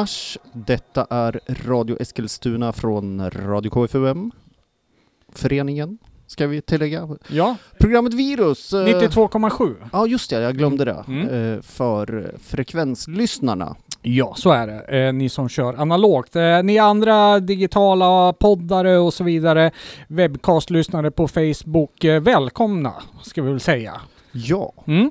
[0.00, 0.38] mars.
[0.52, 4.32] Detta är Radio Eskilstuna från Radio KFUM.
[5.32, 7.08] Föreningen, ska vi tillägga.
[7.28, 8.72] Ja, Programmet Virus.
[8.72, 9.74] eh, 92,7.
[9.92, 11.04] Ja, just det, jag glömde det.
[11.08, 11.54] Mm.
[11.54, 13.76] Eh, För frekvenslyssnarna.
[14.02, 15.06] Ja, så är det.
[15.06, 16.36] Eh, ni som kör analogt.
[16.36, 19.70] Eh, ni andra digitala poddare och så vidare,
[20.08, 24.00] webbcastlyssnare på Facebook, eh, välkomna ska vi väl säga.
[24.36, 25.10] Ja, Mm.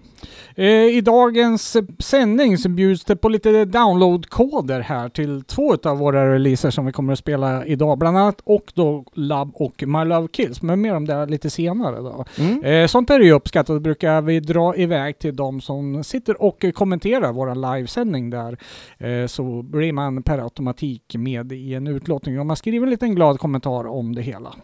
[0.56, 6.34] Eh, I dagens sändning så bjuds det på lite downloadkoder här till två av våra
[6.34, 10.28] releaser som vi kommer att spela idag, bland annat och då Love och My Love
[10.32, 12.26] Kills, men mer om det lite senare då.
[12.40, 12.64] mm.
[12.64, 17.34] Eh, sånt är ju uppskattat, brukar vi dra iväg till de som sitter och kommenterar
[17.34, 18.58] vår livesändning där.
[18.98, 23.16] Eh, så blir man per automatik med i en utlåtning och man skriver en liten
[23.16, 24.56] glad kommentar om det hela.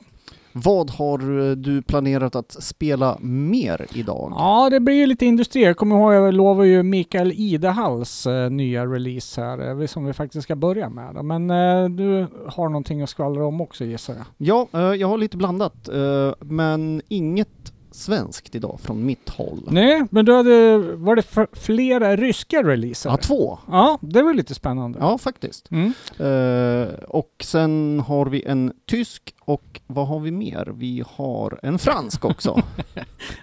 [0.53, 1.17] Vad har
[1.55, 4.33] du planerat att spela mer idag?
[4.35, 5.63] Ja, det blir ju lite industri.
[5.63, 10.13] Jag kommer ihåg, jag lovar ju Mikael Idehalls eh, nya release här, eh, som vi
[10.13, 11.25] faktiskt ska börja med.
[11.25, 14.25] Men eh, du har någonting att skvallra om också gissar jag.
[14.37, 19.67] Ja, eh, jag har lite blandat, eh, men inget svenskt idag från mitt håll.
[19.71, 23.09] Nej, men du hade, var det flera ryska releaser?
[23.09, 23.59] Ja, två.
[23.67, 24.99] Ja, det var lite spännande.
[25.01, 25.71] Ja, faktiskt.
[25.71, 25.93] Mm.
[26.19, 30.71] Eh, och sen har vi en tysk och vad har vi mer?
[30.75, 32.61] Vi har en fransk också.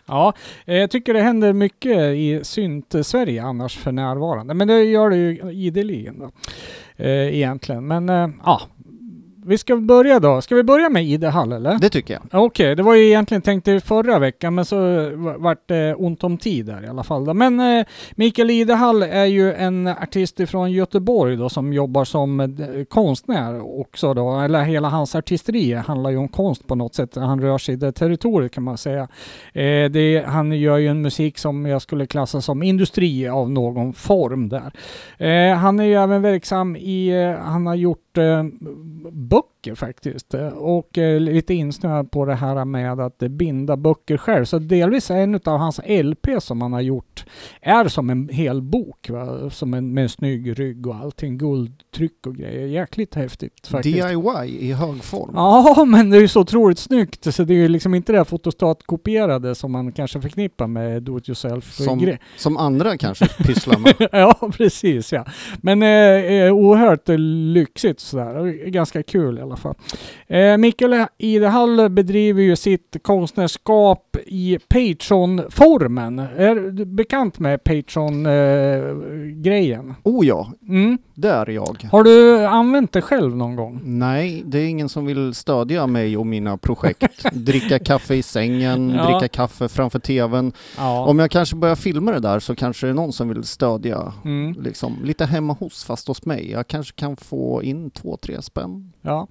[0.07, 0.33] Ja,
[0.67, 4.55] eh, jag tycker det händer mycket i synt-Sverige annars för närvarande.
[4.55, 6.31] Men det gör det ju ideligen då.
[6.97, 7.87] Eh, egentligen.
[7.87, 8.61] Men eh, ja,
[9.49, 10.41] vi ska börja då.
[10.41, 11.79] Ska vi börja med Ide Hall eller?
[11.79, 12.45] Det tycker jag.
[12.45, 14.77] Okej, det var ju egentligen tänkt i förra veckan men så
[15.39, 17.25] vart det ont om tid där i alla fall.
[17.25, 17.35] Då.
[17.35, 22.49] Men eh, Mikael Idehall är ju en artist från Göteborg då som jobbar som eh,
[22.89, 24.41] konstnär också då.
[24.41, 27.15] Eller hela hans artisteri handlar ju om konst på något sätt.
[27.15, 29.09] Han rör sig i det territoriet kan man säga.
[29.53, 33.93] Eh, det, han gör ju en musik som jag skulle klassa som industri av någon
[33.93, 34.73] form där.
[35.19, 38.43] Eh, han är ju även verksam i, eh, han har gjort eh,
[39.59, 44.45] böcker faktiskt eh, och eh, lite insnöad på det här med att binda böcker själv.
[44.45, 47.25] Så delvis en av hans LP som han har gjort
[47.61, 49.51] är som en hel bok, va?
[49.51, 52.67] som en, med en snygg rygg och allting, guldtryck och grejer.
[52.67, 54.09] Jäkligt häftigt faktiskt.
[54.09, 55.31] DIY i hög form.
[55.35, 58.25] Ja, men det är ju så otroligt snyggt så det är ju liksom inte det
[58.25, 63.95] fotostatkopierade som man kanske förknippar med do it yourself Som, som andra kanske pysslar med.
[64.13, 65.25] ja, precis ja.
[65.57, 68.69] Men eh, eh, oerhört lyxigt sådär.
[68.71, 69.75] Ganska kul alla fall.
[70.27, 76.19] Eh, Mikael Idehall bedriver ju sitt konstnärskap i Patreon-formen.
[76.19, 79.95] Är du bekant med Patreon-grejen?
[80.03, 80.99] Oh ja, mm.
[81.15, 81.89] det är jag.
[81.93, 83.81] Har du använt det själv någon gång?
[83.85, 87.25] Nej, det är ingen som vill stödja mig och mina projekt.
[87.33, 89.05] Dricka kaffe i sängen, Ja.
[89.11, 90.53] dricka kaffe framför TVn.
[90.77, 91.07] Ja.
[91.07, 94.13] Om jag kanske börjar filma det där så kanske det är någon som vill stödja
[94.25, 94.53] Mm.
[94.63, 96.51] liksom lite hemma hos fast hos mig.
[96.51, 98.93] Jag kanske kan få in två, tre spänn.
[99.09, 99.27] Ja.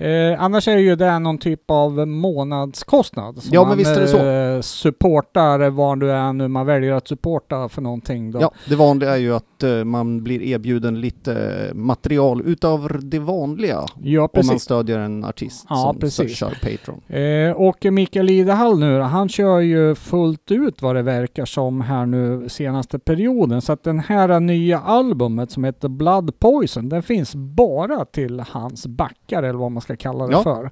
[0.00, 3.42] Eh, annars är ju det någon typ av månadskostnad.
[3.42, 4.26] som Ja, men visst är det så.
[4.26, 8.30] Eh, supportar vad du är nu man väljer att supporta för någonting.
[8.30, 8.40] Då.
[8.40, 13.84] Ja, det vanliga är ju att eh, man blir erbjuden lite material utav det vanliga
[14.02, 14.50] ja om precis.
[14.50, 16.36] man stödjer en artist Ja, som precis.
[16.36, 17.00] kör Patreon.
[17.08, 22.06] Eh, och Mikael Idehall nu han kör ju fullt ut vad det verkar som här
[22.06, 23.62] nu senaste perioden.
[23.62, 28.86] Så att den här nya albumet som heter Blood Poison, den finns bara till hans
[28.86, 30.42] backar eller vad man ska kalla det Ja.
[30.42, 30.70] för.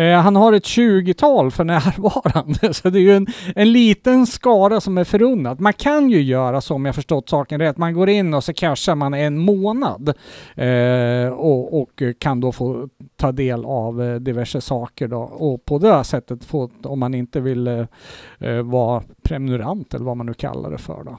[0.00, 3.26] Eh, han har ett 20-tal för närvarande, så det är ju en,
[3.56, 5.60] en liten skara som är förunnat.
[5.60, 8.52] Man kan ju göra så om jag förstått saken rätt, man går in och så
[8.52, 10.08] cashar man en månad
[10.54, 15.78] eh, och, och kan då få ta del av eh, diverse saker då och på
[15.78, 17.84] det sättet få, om man inte vill eh,
[18.38, 21.18] eh, vara prenumerant eller vad man nu kallar det för då.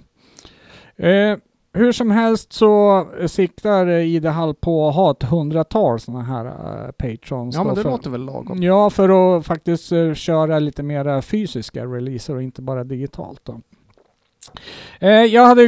[1.76, 6.46] Hur som helst så siktar eh, Ida Hall på att ha ett hundratal sådana här
[6.46, 7.56] eh, patrons.
[7.56, 8.64] Ja, men det för, låter väl lagom.
[8.64, 13.62] Ja, för att faktiskt eh, köra lite mera fysiska releaser och inte bara digitalt då.
[15.00, 15.64] Eh, jag hade,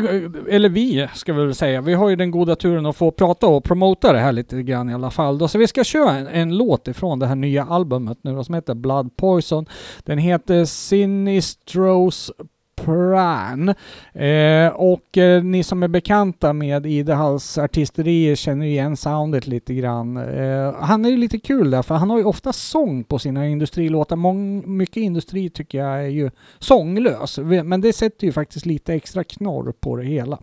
[0.50, 3.48] eller vi ska vi väl säga, vi har ju den goda turen att få prata
[3.48, 5.38] och promota det här lite grann i alla fall.
[5.38, 5.48] Då.
[5.48, 8.56] Så vi ska köra en, en låt ifrån det här nya albumet nu då, som
[8.56, 9.66] heter Blood Poison.
[10.04, 12.32] Den heter Sinistros
[12.78, 13.70] Pran.
[14.14, 20.18] Eh, och eh, ni som är bekanta med Idehalls artisterier känner igen soundet lite grann.
[20.18, 23.48] Eh, han är ju lite kul där, för han har ju ofta sång på sina
[23.48, 24.16] industrilåtar.
[24.16, 29.24] Mång, mycket industri tycker jag är ju sånglös, men det sätter ju faktiskt lite extra
[29.24, 30.40] knorr på det hela.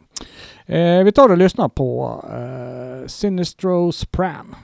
[0.66, 4.54] Eh, vi tar och lyssnar på eh, Sinistros Pran.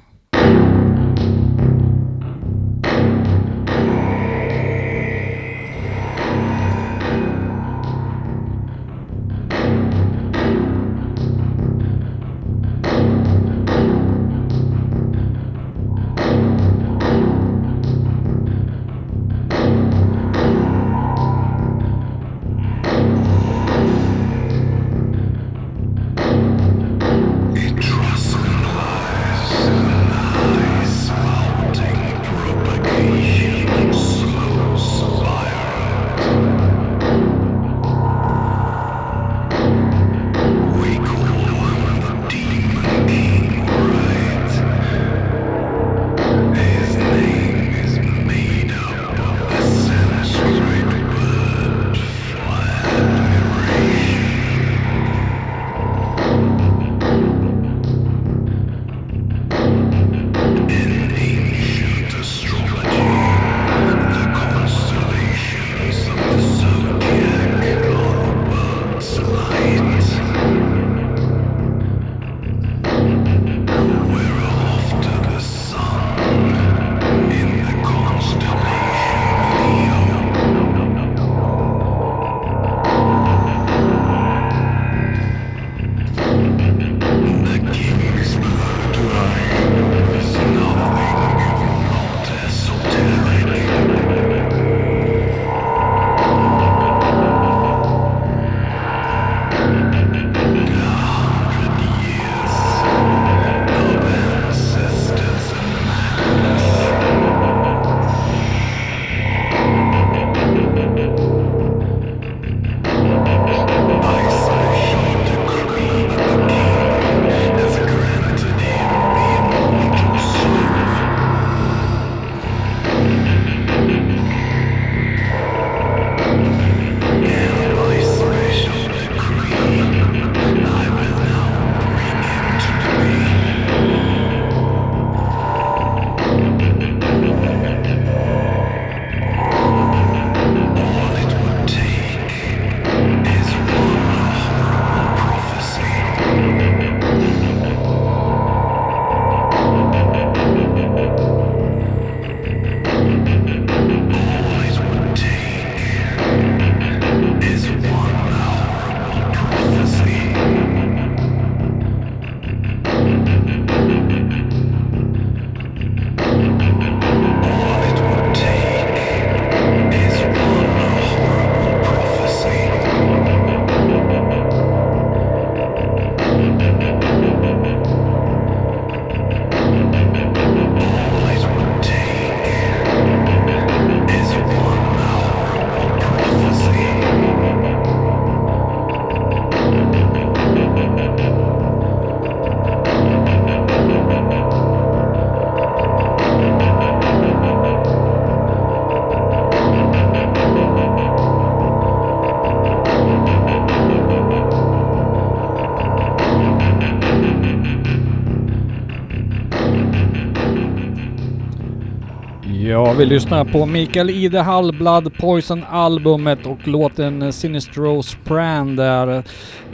[212.91, 219.23] Ja, vi lyssnar på Mikael Idehall, Blood Poison albumet och låten Sinistros Brand där.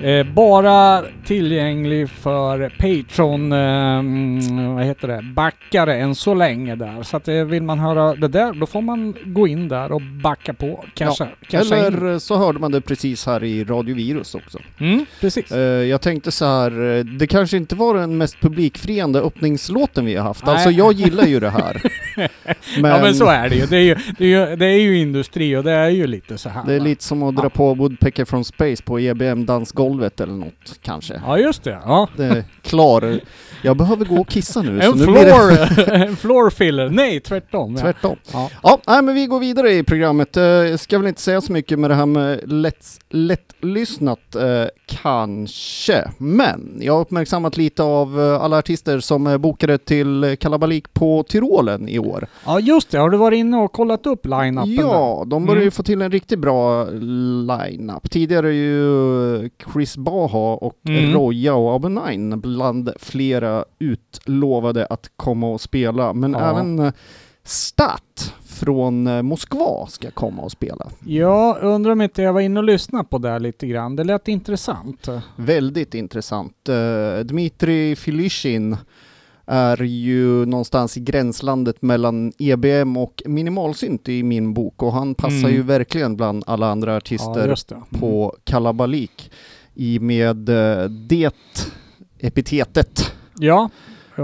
[0.02, 7.02] eh, bara tillgänglig för Patreon, eh, vad heter det, backare än så länge där.
[7.02, 10.00] Så att eh, vill man höra det där, då får man gå in där och
[10.22, 10.84] backa på.
[10.94, 11.58] Kanske, in.
[11.58, 14.58] Eller så hörde man det precis här i Radio Virus också.
[14.78, 15.52] Mm, precis.
[15.52, 20.14] Eh, jag tänkte så här, eh, det kanske inte var den mest publikfriande öppningslåten vi
[20.14, 20.46] har haft.
[20.46, 20.54] Nej.
[20.54, 21.82] Alltså jag gillar ju det här.
[22.80, 23.66] men ja men så är det ju.
[23.66, 26.38] Det är ju, det är ju, det är ju industri och det är ju lite
[26.38, 26.66] så här.
[26.66, 26.84] det är va?
[26.84, 27.48] lite som att dra Ja.
[27.50, 31.15] på Woodpecker from Space på EBM dansgolvet eller något kanske.
[31.26, 31.78] Ja just det.
[31.84, 32.08] Ja.
[32.16, 33.20] Det är klar.
[33.62, 34.80] Jag behöver gå och kissa nu.
[34.80, 36.90] En blir det floor, en floor filler.
[36.90, 37.76] Nej, tvärtom.
[37.76, 38.16] Tvärtom.
[38.32, 38.50] Ja.
[38.62, 40.36] Ja, nej, men vi går vidare i programmet.
[40.36, 44.64] Eh, Jag ska väl inte säga så mycket med det här med lätt, lättlyssnat eh,
[44.86, 46.10] kanske.
[46.18, 51.22] Men jag har uppmärksammat lite av eh, alla artister som är bokade till kalabalik på
[51.28, 52.26] Tyrolen i år.
[52.46, 54.82] ja just det, har du varit inne och kollat upp line-upen där?
[54.82, 55.72] Ja, de börjar ju Mm.
[55.72, 58.10] få till en riktigt bra line-up.
[58.10, 61.05] Tidigare är ju Chris Baha och Mm.
[61.14, 66.12] Roja och Abenine bland flera utlovade att komma och spela.
[66.12, 66.50] Men Ja.
[66.50, 66.92] även eh,
[67.44, 70.86] Stat från eh, Moskva ska komma och spela.
[71.06, 73.96] Ja, undrar om inte jag var inne och lyssnade på det lite grann.
[73.96, 75.08] Det lät intressant.
[75.36, 76.68] Väldigt intressant.
[76.68, 78.76] Eh, Dmitri Filishin
[79.46, 85.36] är ju någonstans i gränslandet mellan EBM och minimalsynt i min bok och han passar
[85.38, 85.52] Mm.
[85.52, 87.76] ju verkligen bland alla andra artister Ja.
[87.76, 88.00] Mm.
[88.00, 89.30] på kalabalik
[89.76, 91.34] i med eh, det
[92.18, 93.12] epitetet.
[93.38, 93.68] Ja,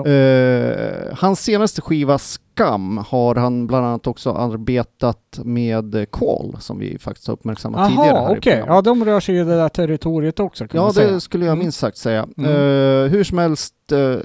[0.06, 6.99] Eh, hans senaste skiva Skam har han bland annat också arbetat med Qual som vi
[6.99, 8.40] faktiskt har uppmärksammat tidigare Jaha, okej.
[8.40, 8.66] programmet.
[8.68, 11.11] Ja, de rör sig i det där territoriet också kan Ja, man säga.
[11.11, 11.62] det skulle jag Mm.
[11.64, 12.28] minst sagt säga.
[12.38, 12.50] Mm.
[12.50, 14.16] Eh, hur som helst, eh,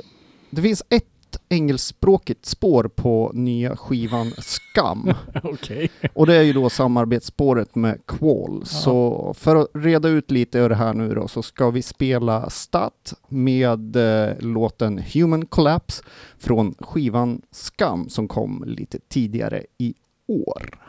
[0.50, 1.04] det finns ett
[1.50, 5.14] engelskspråkigt spår på nya skivan Skam.
[5.44, 5.90] Okej.
[6.14, 8.66] och det är ju då samarbetsspåret med Qual.
[8.66, 12.50] Så för att reda ut lite ur det här nu då så ska vi spela
[12.50, 16.04] Stat med eh, låten Human Collapse
[16.38, 19.94] från skivan Skam som kom lite tidigare i
[20.28, 20.88] år.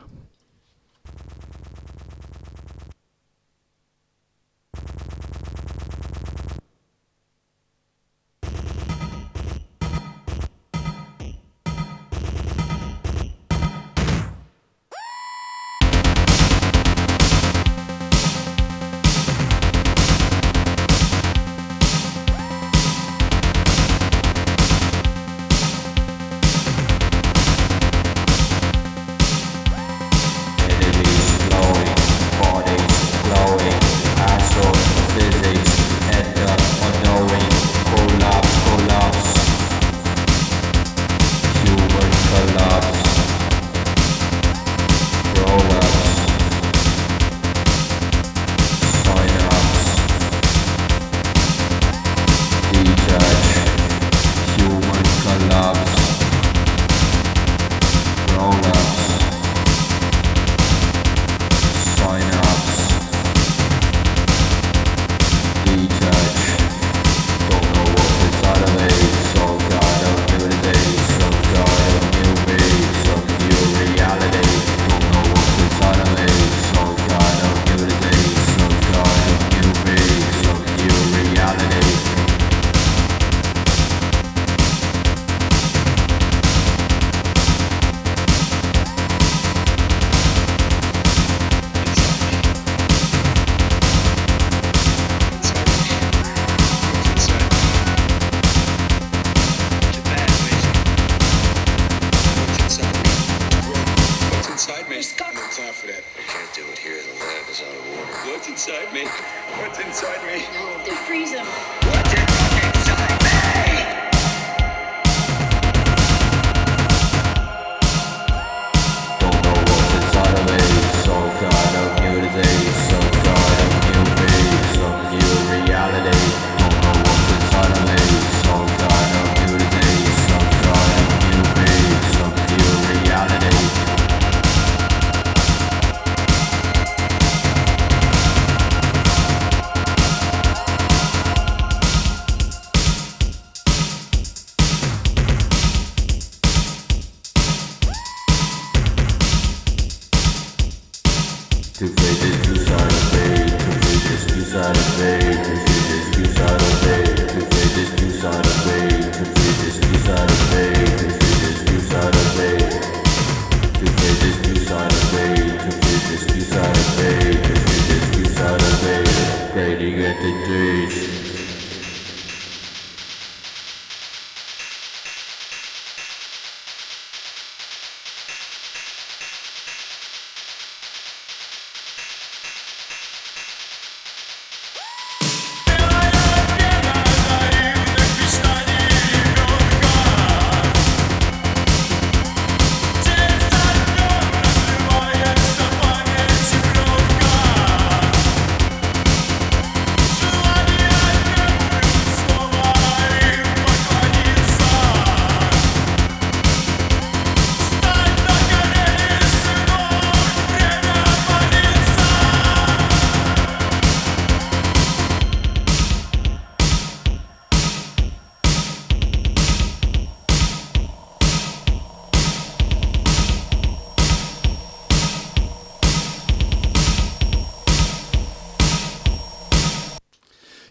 [169.88, 171.27] you got to do.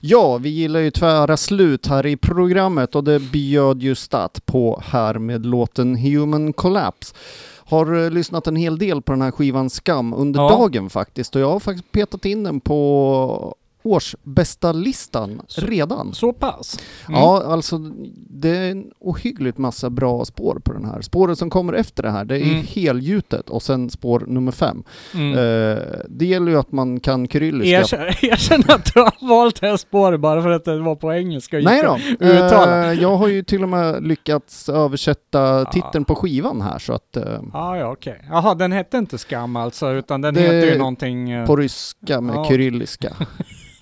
[0.10, 4.82] Ja, vi gillar ju tvära slut här i programmet och det bjöd ju Stat på
[4.86, 7.16] här med låten Human Collapse.
[7.66, 10.50] Har eh, lyssnat en hel del på den här skivan Skam under Ja.
[10.50, 13.56] dagen faktiskt och jag har faktiskt petat in den på
[13.92, 16.14] årsbästa listan Så- redan.
[16.14, 16.80] Så pass?
[17.10, 17.20] Mm.
[17.22, 17.78] Ja, alltså
[18.30, 21.02] det är en ohyggligt massa bra spår på den här.
[21.02, 22.64] Spåret som kommer efter det här, det är Mm.
[22.68, 24.84] helgjutet och sen spår nummer fem.
[25.14, 25.32] Mm.
[25.32, 27.80] Eh, det gäller ju att man kan kyrilliska.
[27.80, 31.14] Erkänn, erkänn att du har valt det här spåret bara för att det var på
[31.14, 31.58] engelska.
[31.58, 31.98] Nej då.
[32.26, 32.92] uttala.
[32.92, 37.18] Eh, jag har ju till och med lyckats översätta titeln på skivan här så att
[37.18, 38.22] eh, Ah, ja, okej.
[38.30, 41.32] Jaha, den hette inte Skam alltså, utan den Det- heter ju någonting...
[41.32, 42.46] eh, på ryska med Ja.
[42.46, 43.14] kyrilliska.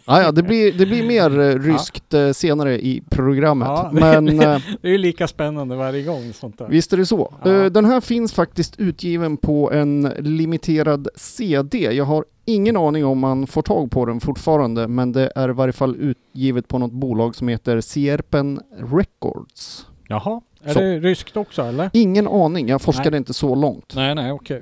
[0.07, 3.67] Ah, ja, det blir, det blir mer eh, ryskt eh, senare i programmet.
[3.67, 6.67] Ja, Men eh, Det är ju lika spännande varje gång sånt där.
[6.67, 7.33] visst är det så.
[7.43, 7.69] Ja.
[7.69, 11.77] Den här finns faktiskt utgiven på en limiterad CD.
[11.91, 15.53] Jag har ingen aning om man får tag på den fortfarande, men det är i
[15.53, 19.85] varje fall utgivet på något bolag som heter Sierpen Records.
[20.07, 20.79] Jaha, är Så.
[20.79, 21.89] det ryskt också eller?
[21.93, 23.17] Ingen aning, jag forskade Nej.
[23.17, 23.93] inte så långt.
[23.95, 24.61] Nej, nej, okej.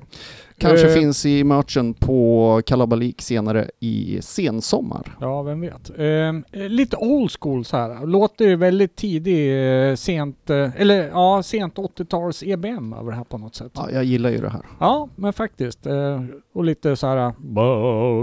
[0.70, 5.15] Kanske Eh, finns i merchen på Kalabalik senare i sensommar.
[5.20, 5.89] Ja, vem vet.
[6.00, 8.05] Eh, lite old school så här.
[8.05, 13.24] Låter ju väldigt tidig, eh, sent, eh, eller ja, sent 80-tals EBM över det här
[13.24, 13.72] på något sätt.
[13.75, 14.62] Ja, jag gillar ju det här.
[14.79, 15.86] Ja, men faktiskt.
[15.86, 16.22] Eh,
[16.53, 17.34] och lite så här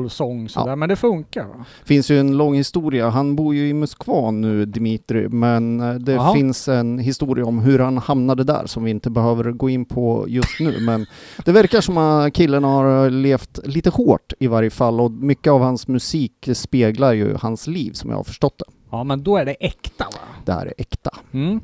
[0.09, 0.69] sång sådär.
[0.69, 0.77] Ja.
[0.77, 1.65] Men det funkar va?
[1.85, 3.09] Finns ju en lång historia.
[3.09, 6.35] Han bor ju i Moskva nu, Dimitri, men eh, det Jaha.
[6.35, 10.25] finns en historia om hur han hamnade där som vi inte behöver gå in på
[10.29, 10.81] just nu.
[10.81, 11.07] Men
[11.45, 15.60] det verkar som att killen har levt lite hårt i varje fall och mycket av
[15.60, 18.64] hans musik speglar ju hans liv som jag har förstått det.
[18.90, 20.19] Ja, men då är det äkta va?
[20.45, 21.10] Det här är äkta.
[21.32, 21.60] Mm.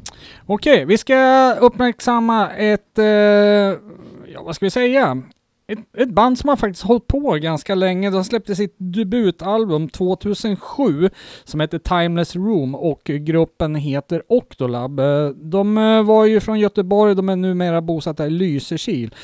[0.46, 5.22] Okej, vi ska uppmärksamma ett, eh, ja vad ska vi säga?
[5.68, 8.11] Ett, ett band som har faktiskt hållit på ganska länge.
[8.11, 11.11] De släppte sitt debutalbum 2007
[11.44, 15.00] som heter Timeless Room och gruppen heter Octolab.
[15.00, 19.14] Eh, de eh, var ju från Göteborg, de är numera bosatta i Lysekil.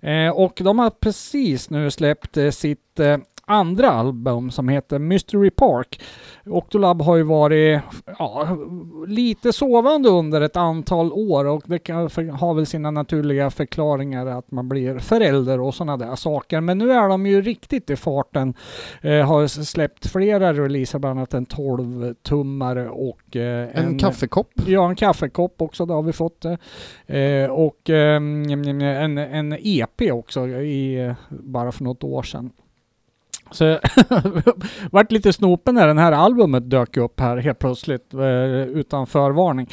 [0.00, 3.00] Eh, och de har precis nu släppt sitt
[3.50, 6.02] andra album som heter Mystery Park.
[6.46, 7.80] Octolab har ju varit
[8.18, 8.58] ja,
[9.06, 14.26] lite sovande under ett antal år och det kan, för, har väl sina naturliga förklaringar
[14.26, 16.60] att man blir förälder och sådana där saker.
[16.60, 18.54] Men nu är de ju riktigt i farten.
[19.00, 24.52] Eh, har släppt flera releaser, bland annat en 12-tummare och eh, En, kaffekopp.
[24.66, 26.44] Ja, en kaffekopp också, det har vi fått.
[27.06, 32.50] Eh, och eh, en, en EP också, i, eh, bara för något år sedan.
[33.50, 33.80] Så jag
[34.90, 39.68] vart lite snopen när den här albumet dök upp här helt plötsligt eh, utan förvarning.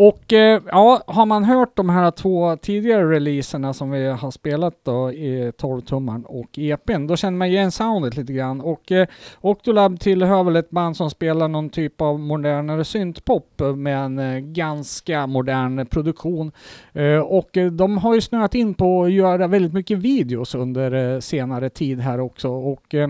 [0.00, 4.74] Och eh, ja, har man hört de här två tidigare releaserna som vi har spelat
[4.82, 8.60] då i 12-tummaren och EPn, då känner man igen soundet lite grann.
[8.60, 9.08] Och eh,
[9.40, 14.18] Octolab tillhör väl ett band som spelar någon typ av modernare syntpop eh, med en
[14.18, 16.52] eh, ganska modern produktion.
[16.92, 21.14] Eh, och eh, de har ju snöat in på att göra väldigt mycket videos under
[21.14, 22.48] eh, senare tid här också.
[22.48, 23.08] Och eh,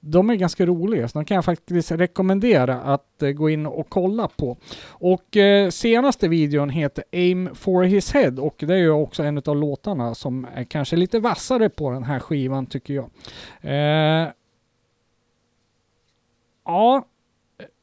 [0.00, 3.86] de är ganska roliga, så de kan jag faktiskt rekommendera att eh, gå in och
[3.88, 4.56] kolla på.
[4.88, 5.70] Och eh,
[6.26, 10.14] senaste videon heter Aim for his head och det är ju också en av låtarna
[10.14, 13.10] som är kanske lite vassare på den här skivan tycker jag.
[13.60, 14.28] Eh,
[16.64, 17.06] ja,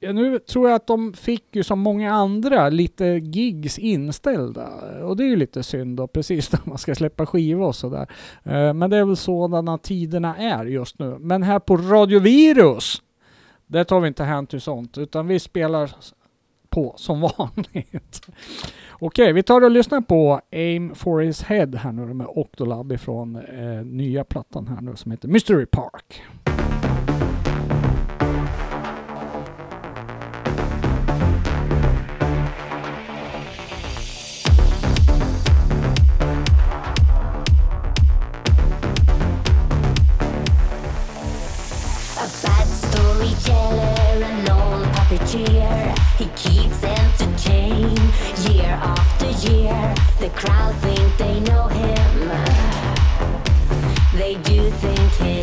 [0.02, 4.70] eh, nu tror jag att de fick ju som många andra lite gigs inställda
[5.04, 8.08] och det är ju lite synd då precis när man ska släppa skiva och sådär.
[8.44, 11.18] Eh, Men det är väl sådana tiderna är just nu.
[11.20, 13.02] Men här på Radio Virus,
[13.68, 15.96] där tar vi inte hänsyn till sånt utan vi spelar
[16.74, 18.28] på som vanligt.
[18.92, 23.36] Okej, vi tar och lyssnar på Aim for his head här nu med Octolab ifrån
[23.36, 26.22] eh, nya plattan här nu som heter Mystery Park.
[42.18, 45.93] A bad storyteller, an old puppeteer.
[47.84, 49.96] He year after year.
[50.20, 52.30] The crowd think they know him.
[54.18, 55.43] They do think he's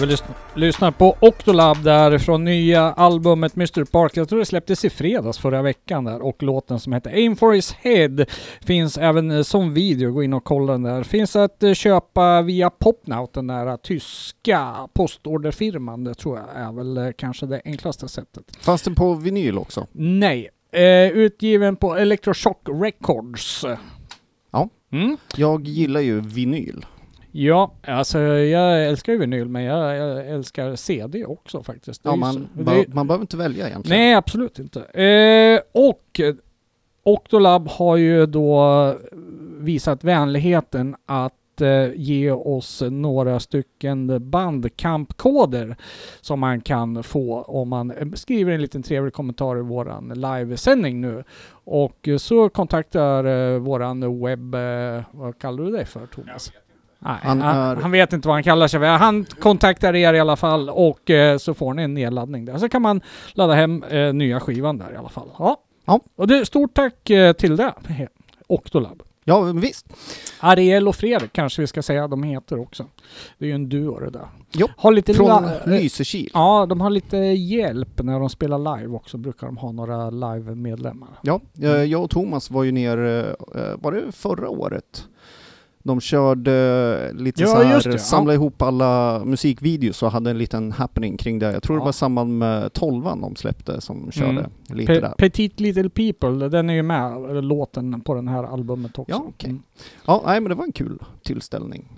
[0.00, 4.16] Jag vill lyssna, lyssna på Octolab där från nya albumet Mr Park.
[4.16, 7.52] Jag tror det släpptes i fredags förra veckan där och låten som heter Aim for
[7.52, 8.26] his head
[8.60, 10.12] finns även eh, som video.
[10.12, 11.02] Gå in och kolla den där.
[11.02, 16.04] Finns att eh, köpa via Popnout, den där tyska postorderfirman.
[16.04, 18.56] Det tror jag är väl eh, kanske det enklaste sättet.
[18.60, 19.86] Fanns den på vinyl också?
[19.92, 23.64] Nej, eh, utgiven på Electroshock Records.
[24.50, 24.68] Ja.
[24.92, 25.16] Mm.
[25.36, 26.84] Jag gillar ju vinyl.
[27.32, 32.02] Ja, alltså jag älskar ju vinyl men jag, jag älskar CD också faktiskt.
[32.02, 33.98] Det Ja, man, så- ba, det- man behöver inte välja egentligen.
[34.02, 34.82] Nej, absolut inte.
[34.84, 36.20] Eh, och
[37.02, 38.94] Octolab har ju då
[39.58, 45.76] visat vänligheten att eh, ge oss några stycken bandkampkoder
[46.20, 51.00] som man kan få om man eh, skriver en liten trevlig kommentar i våran livesändning
[51.00, 51.24] nu.
[51.64, 54.54] Och eh, så kontaktar eh, våran webb...
[54.54, 56.52] Eh, vad kallar du dig för Thomas?
[57.02, 58.80] Nej, Han han, är- han vet inte vad han kallar sig.
[58.86, 62.58] Han kontaktar er i alla fall och eh, så får ni en nedladdning där.
[62.58, 63.00] Så kan man
[63.32, 65.28] ladda hem eh, nya skivan där i alla fall.
[65.38, 65.56] Ja.
[65.84, 66.00] Ja.
[66.16, 67.74] Och det, stort tack eh, till det.
[68.46, 69.02] Octolab.
[69.24, 69.86] Ja, visst.
[70.40, 72.86] Ariel och Fredrik kanske vi ska säga de heter också.
[73.38, 74.26] Det är ju en duo det där.
[74.52, 76.30] Jo, Har lite Från eh, Lysekil.
[76.34, 79.18] Ja, de har lite hjälp när de spelar live också.
[79.18, 81.08] Brukar de ha några live-medlemmar.
[81.22, 82.98] Ja, eh, jag och Thomas var ju ner,
[83.54, 85.04] eh, var det förra året?
[85.82, 86.52] De körde
[87.10, 87.98] eh, lite Ja, så här, det, ja.
[87.98, 91.52] samla ihop alla musikvideos och hade en liten happening kring det.
[91.52, 91.84] Jag tror det Ja.
[91.84, 94.50] var i samband med tolvan de släppte som körde Mm.
[94.68, 95.14] lite Pe- där.
[95.18, 99.12] Petit Little People, den är ju med, låten på den här albumet också.
[99.12, 99.50] Ja, okej.
[99.50, 99.62] Mm.
[100.06, 101.88] Ja, nej men det var en kul tillställning.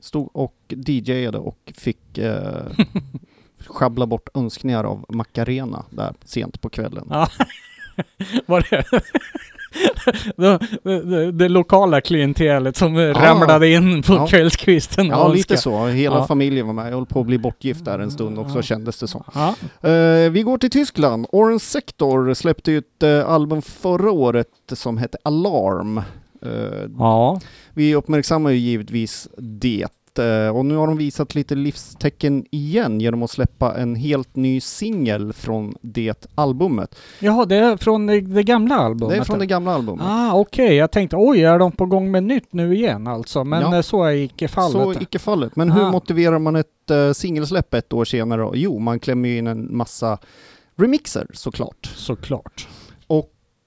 [0.00, 2.62] Stod och DJade och fick eh,
[3.66, 7.06] sjabbla bort önskningar av Macarena där sent på kvällen.
[7.10, 7.28] Ja.
[8.46, 8.84] Var det
[10.36, 14.26] det, det, det lokala klientelet som ramlade in på Ja.
[14.26, 15.06] kvällskvisten?
[15.06, 15.86] Ja, lite så.
[15.86, 16.26] Hela Ja.
[16.26, 16.86] familjen var med.
[16.86, 18.62] Jag höll på att bli bortgift där en stund också Ja.
[18.62, 19.22] kändes det som.
[19.34, 19.54] Ja.
[19.90, 21.26] Eh, vi går till Tyskland.
[21.32, 25.98] Orange Sector släppte ju ett eh, album förra året som hette Alarm.
[26.42, 26.52] Eh,
[26.98, 27.40] ja.
[27.74, 29.86] vi uppmärksammar ju givetvis det.
[30.18, 34.60] Eh, och nu har de visat lite livstecken igen genom att släppa en helt ny
[34.60, 36.98] singel från det albumet.
[37.20, 39.14] Jaha, det är från det, det gamla albumet?
[39.16, 40.06] Det är från det gamla albumet.
[40.08, 40.74] Ah, okej.
[40.76, 43.44] Jag tänkte oj, är de på gång med nytt nu igen alltså?
[43.44, 43.74] Men Ja.
[43.76, 44.72] eh, så är icke fallet.
[44.72, 45.56] Så icke fallet.
[45.56, 45.90] Men hur Ah.
[45.90, 48.50] motiverar man ett uh, singelsläpp ett år senare?
[48.54, 50.18] Jo, man klämmer ju in en massa
[50.76, 51.92] remixer såklart.
[51.94, 52.68] Såklart.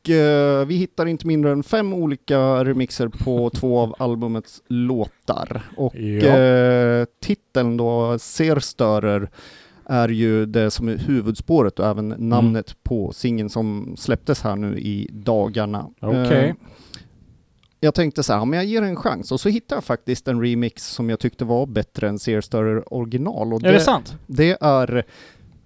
[0.09, 5.61] Eh, vi hittar inte mindre än fem olika remixer på två av albumets låtar.
[5.77, 6.37] Och Ja.
[6.37, 9.29] eh, titeln då, Ser störer,
[9.85, 12.29] är ju det som är huvudspåret och även Mm.
[12.29, 15.89] namnet på singeln som släpptes här nu i dagarna.
[15.99, 16.49] Okej.
[16.49, 16.55] Eh,
[17.79, 20.41] jag tänkte så här, men jag ger en chans och så hittade jag faktiskt en
[20.41, 23.53] remix som jag tyckte var bättre än Ser Störer original.
[23.53, 24.15] Och Är det sant?
[24.27, 25.03] det är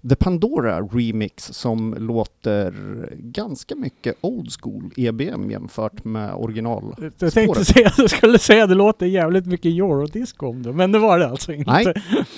[0.08, 2.74] The Pandora Remix som låter
[3.12, 6.94] ganska mycket old school EBM jämfört med original.
[7.18, 10.98] Jag tänkte säga, jag skulle säga det låter jävligt mycket eurodisco om det, men det
[10.98, 11.70] var det alltså inte.
[11.70, 11.94] Nej.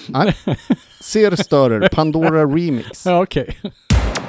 [0.08, 0.36] Nej.
[1.00, 3.06] Ser Störer, Pandora Remix.
[3.06, 3.56] Ja, okej.
[3.62, 4.25] Ich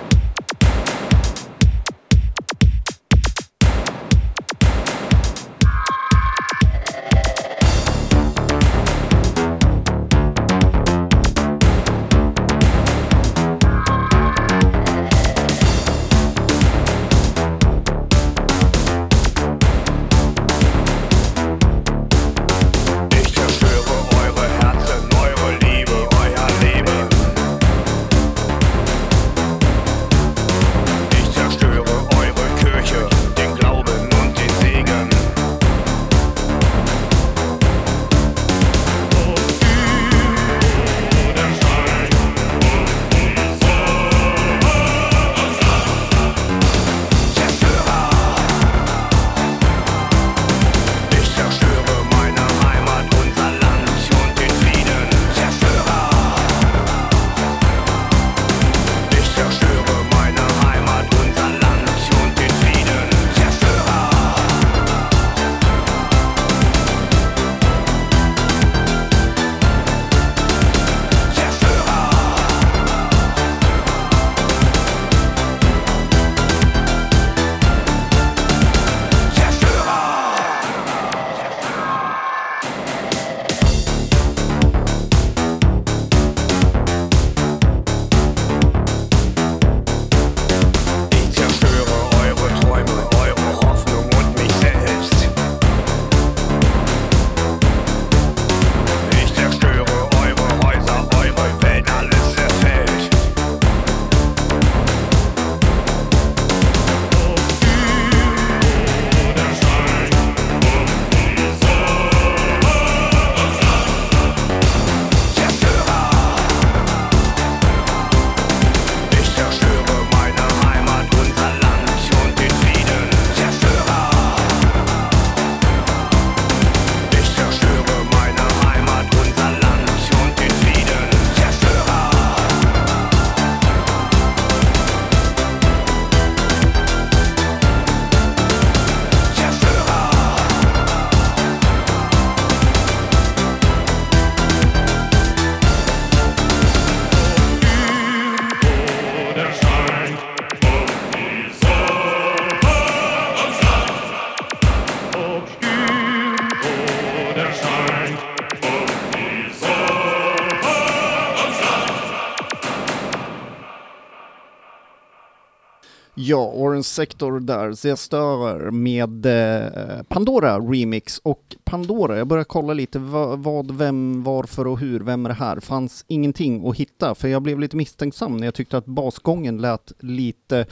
[166.29, 172.99] Ja, Orange Sector där, Zestörer med eh, Pandora Remix och Pandora, jag börjar kolla lite
[172.99, 175.59] vad, vad, vem, varför och hur, vem är det här?
[175.59, 179.91] Fanns ingenting att hitta, för jag blev lite misstänksam när jag tyckte att basgången lät
[179.99, 180.65] lite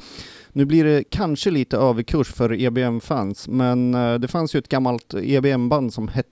[0.51, 5.13] nu blir det kanske lite överkurs för EBM-fans, men eh, det fanns ju ett gammalt
[5.13, 6.29] EBM-band som hette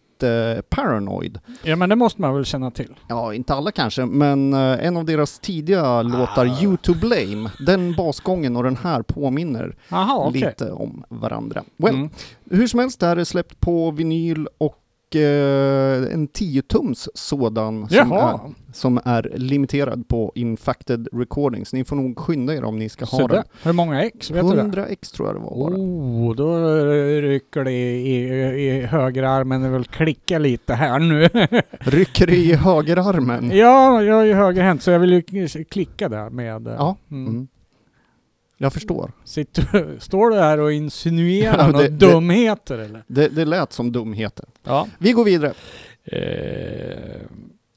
[0.70, 1.40] Paranoid.
[1.64, 2.94] Ja men det måste man väl känna till.
[3.08, 7.94] Ja, inte alla kanske, men eh, en av deras tidiga låtar, You to Blame, den
[7.96, 10.42] basgången och den här påminner Jaha, okej.
[10.42, 11.64] lite om varandra.
[11.78, 12.10] Well, Mm.
[12.50, 14.80] hur som helst, det här är släppt på vinyl och
[15.16, 18.40] eh, en 10-tums sådan som är,
[18.74, 21.74] som är limiterad på Infacted Recordings.
[21.74, 23.44] Ni får nog skynda er om ni ska så ha den.
[23.64, 24.32] Hur många ex?
[24.32, 24.60] Vet du det?
[24.62, 25.52] 100 ex tror jag det var.
[25.52, 26.58] Oh, då
[27.22, 29.62] rycker det i, i, i högerarmen.
[29.62, 31.30] Det vill klicka lite här nu.
[31.80, 33.52] Rycker i högerarmen.
[33.58, 36.68] ja, jag är ju högerhänt så jag vill ju klicka där med...
[36.68, 36.96] eh, Ja.
[37.12, 37.28] Mm.
[37.28, 37.48] Mm.
[38.58, 39.12] Jag förstår.
[39.24, 43.04] Sitter, står du här och insinuerar Ja, några dumheter eller?
[43.08, 44.46] Det, det lät som dumheter.
[44.64, 44.88] Ja.
[44.98, 45.54] Vi går vidare.
[46.04, 47.22] Eh,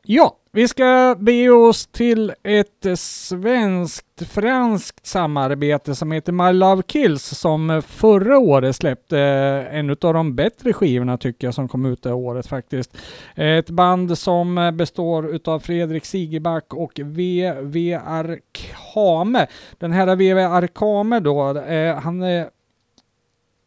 [0.03, 7.83] ja, vi ska bege oss till ett svenskt-franskt samarbete som heter My Love Kills som
[7.87, 12.13] förra året släppte eh, en av de bättre skivorna tycker jag som kom ut det
[12.13, 12.97] året faktiskt.
[13.35, 18.01] Ett band som består utav Fredrik Sigerback och V.V.
[18.05, 19.47] Arkame.
[19.79, 20.43] Den här V.V.
[20.43, 22.51] Arkame då, eh, han är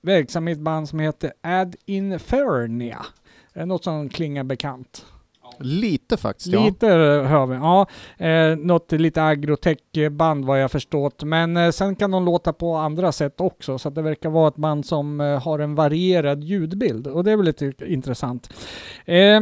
[0.01, 3.05] verksam i ett band som heter Ad Infernia.
[3.53, 5.05] Är det något som klingar bekant?
[5.59, 6.65] Lite faktiskt, ja.
[6.65, 7.55] Lite hör vi.
[7.55, 11.23] Ja, eh, något lite agrotech-band vad jag förstått.
[11.23, 13.77] Men eh, sen kan de låta på andra sätt också.
[13.77, 17.07] Så att det verkar vara ett band som eh, har en varierad ljudbild.
[17.07, 18.53] Och det är väl lite intressant.
[19.05, 19.41] Eh,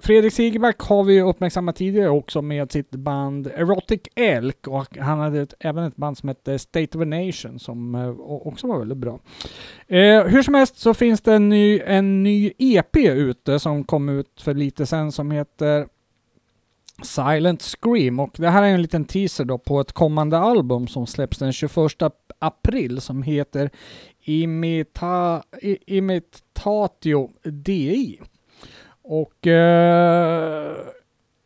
[0.00, 4.66] Fredrik Sigerback har vi uppmärksammat tidigare också med sitt band Erotic Elk.
[4.66, 8.20] Och han hade ett, även ett band som hette State of a Nation som eh,
[8.20, 9.20] också var väldigt bra.
[9.86, 14.08] Eh, hur som helst så finns det en ny, en ny EP ute som kom
[14.08, 15.86] ut för lite sen som heter
[17.02, 21.06] Silent Scream och det här är en liten teaser då på ett kommande album som
[21.06, 21.72] släpps den 21
[22.38, 23.70] april som heter
[24.24, 25.42] Imita,
[25.86, 28.20] Imitatio DI.
[29.12, 30.76] Och eh,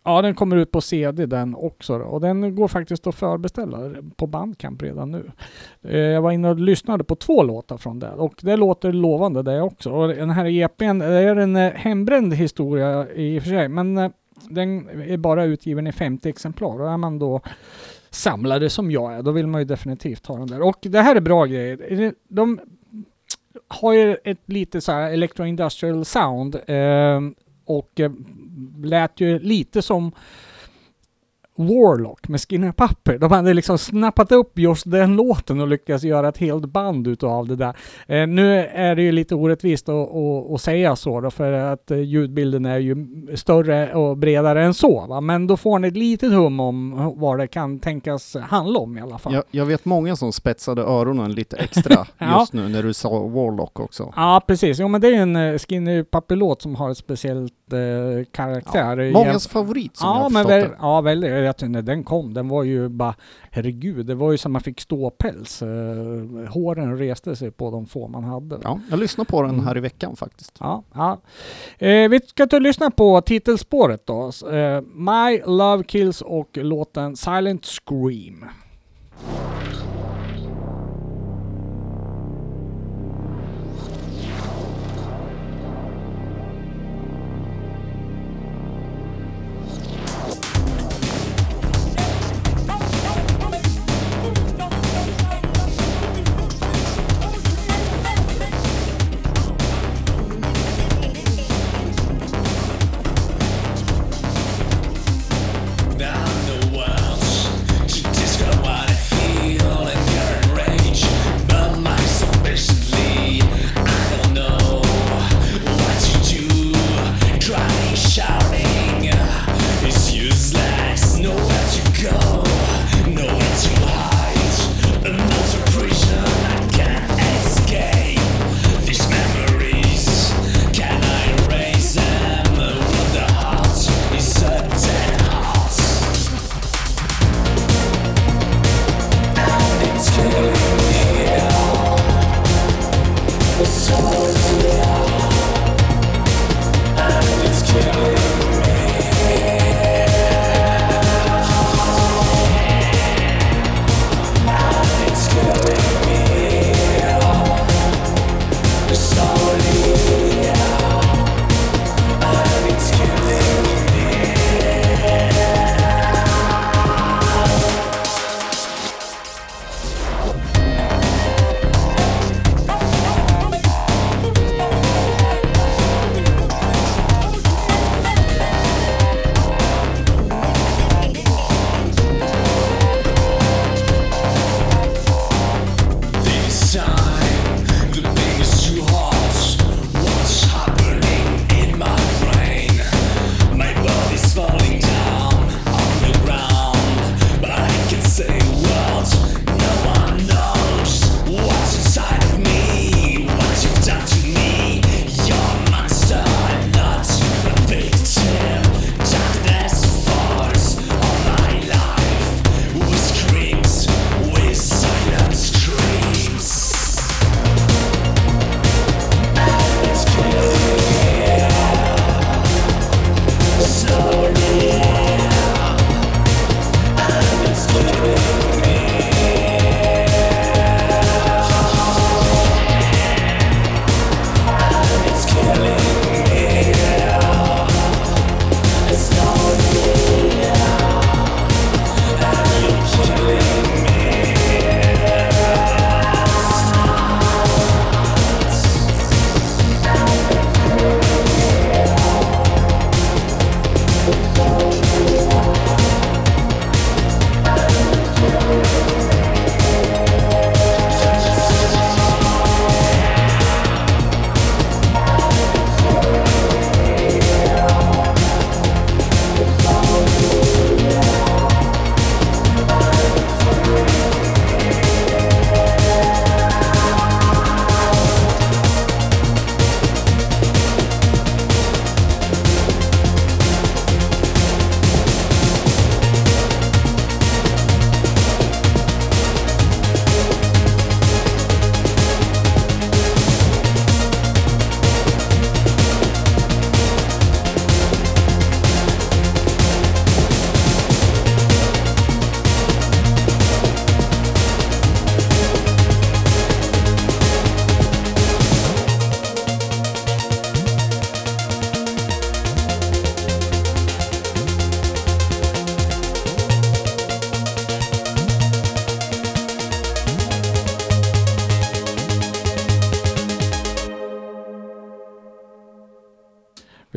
[0.05, 2.05] ja, den kommer ut på CD den också då.
[2.05, 3.79] och den går faktiskt att förbeställa
[4.17, 5.31] på Bandcamp redan nu.
[5.83, 9.43] Eh, Jag var inne och lyssnade på två låtar från det och det låter lovande
[9.43, 9.91] det också.
[9.91, 13.99] Och den här EPn det är en eh, hembränd historia i och för sig, men
[13.99, 14.11] eh,
[14.51, 17.41] den är bara utgiven i 50 exemplar och är man då
[18.11, 20.63] samlare som jag är, då vill man ju definitivt ha den där.
[20.63, 22.15] Och det här är bra grejer.
[22.29, 22.61] De
[23.69, 27.21] har ju ett lite så här electro-industrial sound eh,
[27.65, 28.13] och eh,
[28.83, 30.13] lät ju lite som
[31.57, 33.19] Warlock med Skinner Puppy.
[33.19, 37.49] De hade liksom snappat upp just den låten och lyckats göra ett helt band utav
[37.49, 37.77] det där.
[38.07, 42.67] Eh, nu är det ju lite orättvist att, säga så då, för att eh, ljudbilden
[42.67, 42.97] är ju
[43.35, 45.07] större och bredare än så.
[45.07, 45.21] Va?
[45.21, 49.01] Men då får ni ett litet hum om vad det kan tänkas handla om i
[49.01, 49.35] alla fall.
[49.35, 52.41] Jag, jag vet många som spetsade öronen lite extra Ja.
[52.41, 54.13] just nu när du sa Warlock också.
[54.17, 54.79] Ja, precis.
[54.81, 58.97] Jo, men det är en uh, Skinny Puppy-låt som har ett speciellt eh, karaktär.
[58.97, 61.44] Ja, Eh, mångas favorit som jag Ja, har men väl, ja, väldigt.
[61.45, 63.15] Jag tyckte när den kom, den var ju bara,
[63.51, 65.63] herregud, det var ju som man fick ståpäls.
[65.63, 68.59] Uh, håren reste sig på de få man hade.
[68.63, 69.67] Ja, jag lyssnade på den Mm.
[69.67, 70.57] här i veckan faktiskt.
[70.61, 71.21] Ja, ja.
[71.79, 74.31] Eh, vi ska ta och lyssna på titelspåret då.
[74.53, 78.45] Eh, My Love Kills och låten Silent Scream.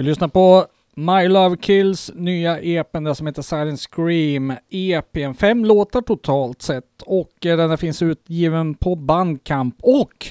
[0.08, 4.53] Lyssnar på My Love Kills nya EPen där som heter Silent Scream.
[4.70, 10.28] EPn, fem låtar totalt sett och eh, den finns utgiven på Bandcamp och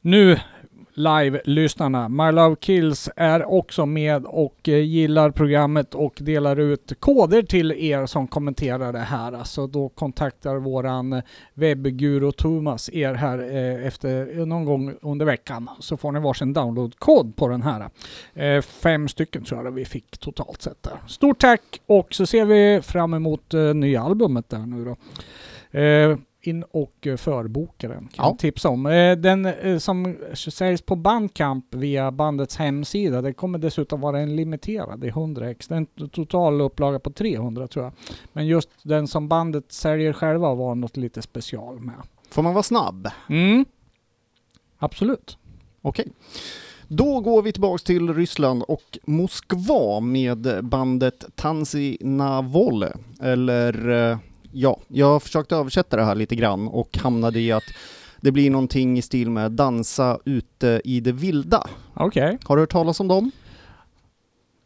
[0.00, 0.40] nu
[0.98, 2.08] live-lyssnarna.
[2.08, 7.72] My Love Kills är också med och eh, gillar programmet och delar ut koder till
[7.72, 9.32] er som kommenterar det här.
[9.32, 11.22] Alltså då kontaktar våran eh,
[11.54, 16.52] webbguru Thomas er här eh, efter eh, någon gång under veckan så får ni varsin
[16.52, 17.90] downloadkod på den här.
[18.34, 20.98] Eh, fem stycken tror jag vi fick totalt sett där.
[21.06, 24.96] Stort tack och så ser vi fram emot eh, nya albumet där nu då.
[25.78, 28.08] Eh, in och eh, förboka den.
[28.08, 28.36] Kan Ja.
[28.38, 28.86] tipsa om.
[28.86, 34.36] Eh, Den eh, som säljs på Bandcamp via bandets hemsida, det kommer dessutom vara en
[34.36, 35.68] limiterad i 100 ex.
[35.68, 37.92] Det är en total upplaga på 300 tror jag.
[38.32, 41.94] Men just den som bandet säljer själva var något lite special med.
[42.30, 43.08] Får man vara snabb?
[43.28, 43.64] Mm.
[44.78, 45.38] Absolut.
[45.82, 46.06] Okej.
[46.88, 52.92] Då går vi tillbaks till Ryssland och Moskva med bandet Tansi Navole.
[53.20, 54.18] Eller
[54.52, 57.64] ja, jag försökte översätta det här lite grann och hamnade i att
[58.20, 61.66] det blir någonting i stil med dansa ute i det vilda.
[61.94, 62.38] Okej.
[62.44, 63.30] Har du hört talas om dem?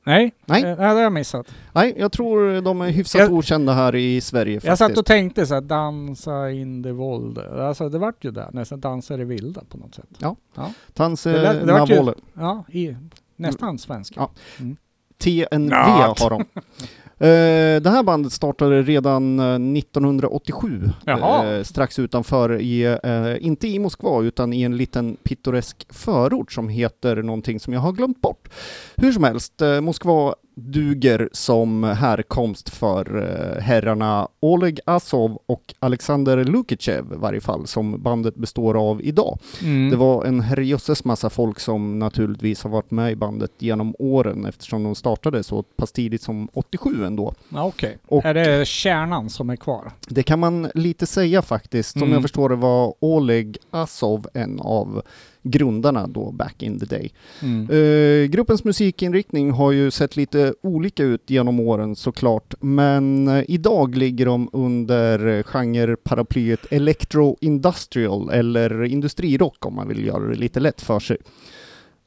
[0.07, 0.63] Nej, Nej.
[0.65, 1.47] Eh, det har jag missat.
[1.73, 4.79] Nej, jag tror de är hyfsat Jag- okända här i Sverige Jag faktiskt.
[4.79, 7.39] satt och tänkte så här, dansa in det våld.
[7.39, 10.05] Alltså det vart ju där, nästan dansa i det vilda på något sätt.
[10.19, 12.15] Det lät- det vart ju- Navole.
[12.35, 12.97] Ja, i,
[13.37, 14.21] nästan svenska.
[14.21, 14.31] Ja.
[14.61, 14.77] Mm.
[15.19, 16.21] TNV Nat.
[16.21, 16.45] har de.
[17.23, 21.47] Eh, det här bandet startade redan eh, 1987, Jaha.
[21.57, 26.69] eh, strax utanför, i, eh, inte i Moskva, utan i en liten pittoresk förort som
[26.69, 28.49] heter någonting som jag har glömt bort.
[28.97, 33.19] Hur som helst, eh, Moskva duger som härkomst för
[33.57, 39.39] eh, herrarna Oleg Asov och Alexander Lukichev i varje fall, som bandet består av idag.
[39.63, 39.91] Mm.
[39.91, 44.47] Det var en herrejösses massa folk som naturligtvis har varit med i bandet genom åren
[44.47, 47.35] eftersom de startade så pass tidigt som 87 ändå.
[47.49, 47.99] Ja, Okej.
[48.07, 49.93] Och- Är det kärnan som är kvar?
[50.09, 51.91] Det kan man lite säga faktiskt.
[51.93, 52.13] Som Mm.
[52.13, 55.03] jag förstår det var Oleg Asov en av
[55.43, 57.13] grundarna då back in the day.
[57.43, 57.71] Mm.
[57.71, 63.97] Eh, gruppens musikinriktning har ju sett lite olika ut genom åren såklart, men eh, idag
[63.97, 70.81] ligger de under genreparaplyet electro industrial eller industrirock om man vill göra det lite lätt
[70.81, 71.17] för sig.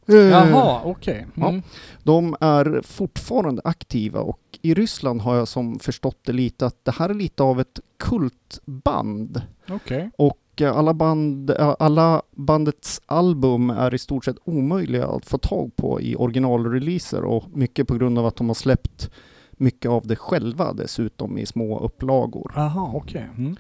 [0.08, 1.28] Eh, Jaha, okej.
[1.36, 1.50] ja.
[1.50, 1.62] Mm.
[2.04, 6.92] De är fortfarande aktiva och i Ryssland har jag som förstått det lite att det
[6.92, 9.42] här är lite av ett kultband.
[9.70, 10.10] Okej.
[10.18, 15.76] Och alla, band, eh, alla bandets album är i stort sett omöjliga att få tag
[15.76, 19.12] på i originalreleaser och mycket på grund av att de har släppt
[19.52, 22.52] mycket av det själva dessutom i små upplagor.
[22.56, 23.30] Jaha, okej.
[23.38, 23.56] Mm.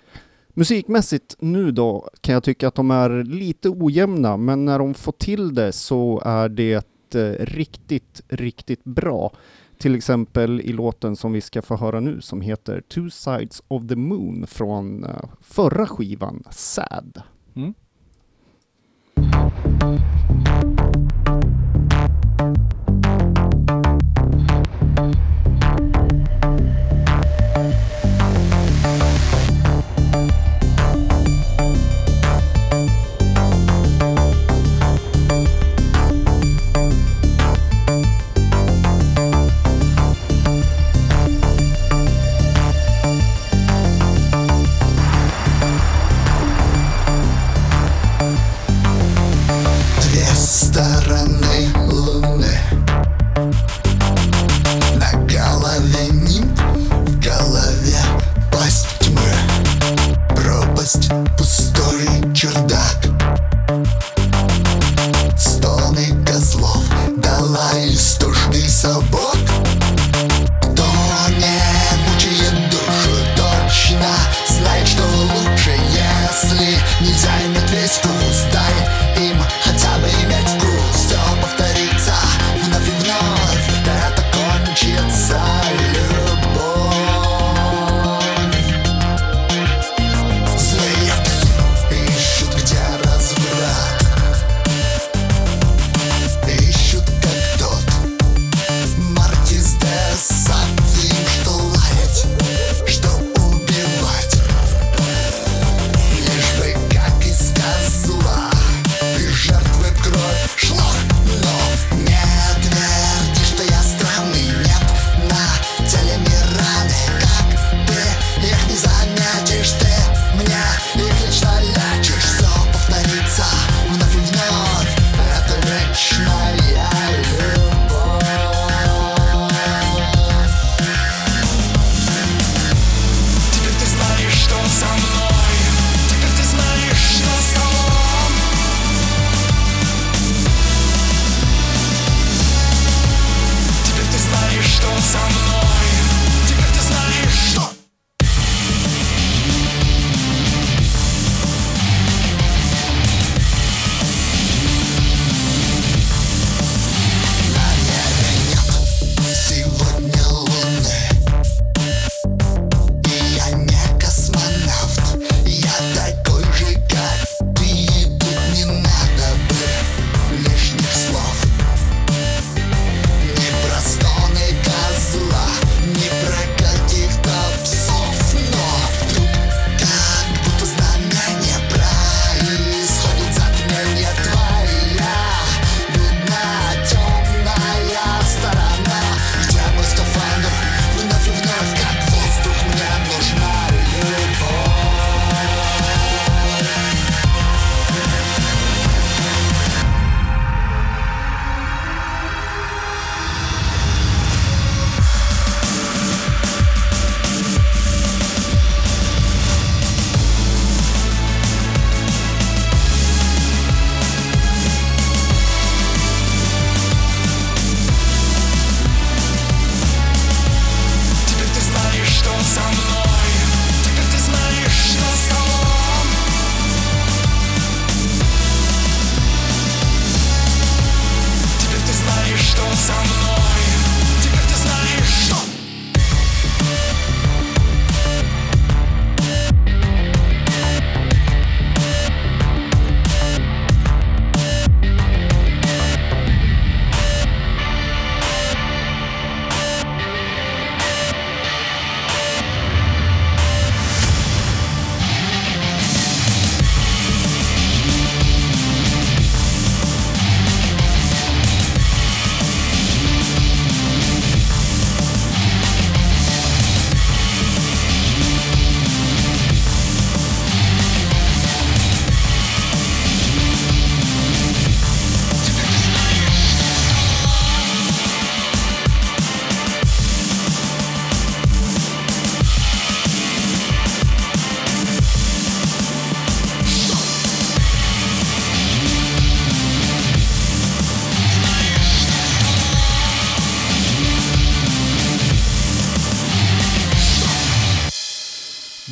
[0.57, 5.11] Musikmässigt nu då kan jag tycka att de är lite ojämna men när de får
[5.11, 9.31] till det så är det eh, riktigt, riktigt bra.
[9.77, 13.87] Till exempel i låten som vi ska få höra nu som heter Two Sides of
[13.87, 17.21] the Moon från eh, förra skivan Sad.
[17.55, 17.73] Mm.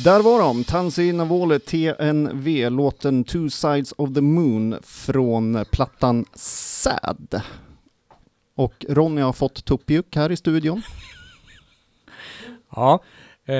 [0.04, 7.40] Där var de, Tansi Navole TNV, låten Two Sides of the Moon från plattan Sad.
[8.56, 10.82] Och Ronny har fått tuppjuck här i studion.
[12.76, 12.92] Ja,
[13.44, 13.54] eh,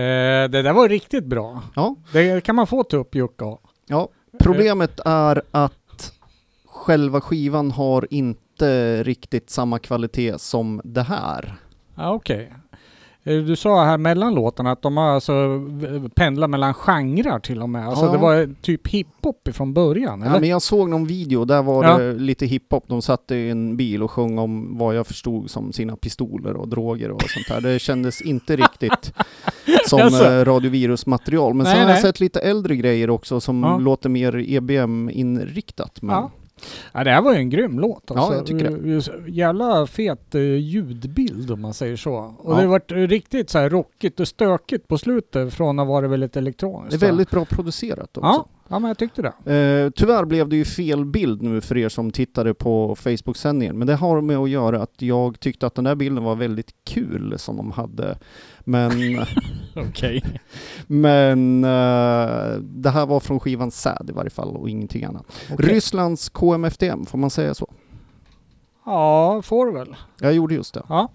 [0.51, 1.63] det där var riktigt bra.
[1.77, 3.61] Ja, Det kan man få tuppjuck av.
[3.87, 4.09] ja.
[4.41, 6.13] Problemet är att
[6.67, 11.55] själva skivan har inte riktigt samma kvalitet som det här.
[11.95, 12.53] Ja, okej.
[12.53, 12.57] Eh,
[13.25, 17.71] Du sa här mellan låtarna att de har alltså v- pendlat mellan genrer till och
[17.71, 17.89] med.
[17.89, 18.13] Alltså Ja.
[18.13, 20.33] det var typ hiphop från början, eller?
[20.35, 21.99] Ja, men jag såg någon video, där var Ja.
[21.99, 22.85] det lite hiphop.
[22.89, 26.69] De satt i en bil och sjöng om vad jag förstod som sina pistoler och
[26.69, 27.71] droger och sånt där.
[27.73, 29.13] Det kändes inte riktigt
[29.87, 31.55] som eh, radiovirusmaterial.
[31.55, 32.03] Men Nej, sen har jag nej.
[32.03, 33.79] sett lite äldre grejer också som Ja.
[33.79, 36.03] låter mer EBM-inriktat.
[36.03, 36.31] Men Ja.
[36.93, 38.11] Ja, det här var ju en grym låt.
[38.11, 38.33] Alltså.
[38.33, 39.01] Ja, jag tycker det.
[39.27, 39.31] det.
[39.31, 42.15] Jävla fet eh, ljudbild om man säger så.
[42.39, 42.57] Och Ja.
[42.57, 46.37] det har varit riktigt så här rockigt och stökigt på slutet från att vara väldigt
[46.37, 47.01] elektroniskt.
[47.01, 48.21] det är väldigt bra producerat också.
[48.21, 49.53] Ja, ja, men jag tyckte det.
[49.55, 53.87] Eh, tyvärr blev det ju fel bild nu för er som tittade på Facebook-sändningen, men
[53.87, 57.35] det har med att göra att jag tyckte att den där bilden var väldigt kul
[57.39, 58.19] som de hade.
[58.61, 58.91] Men,
[59.77, 60.23] Okej.
[60.87, 65.27] men eh, det här var från skivan Sad i varje fall och ingenting annat.
[65.59, 67.73] Rysslands KMFDM, får man säga så?
[68.87, 69.97] Ja, får du väl.
[70.21, 70.83] Jag gjorde just det.
[70.89, 71.11] Ja.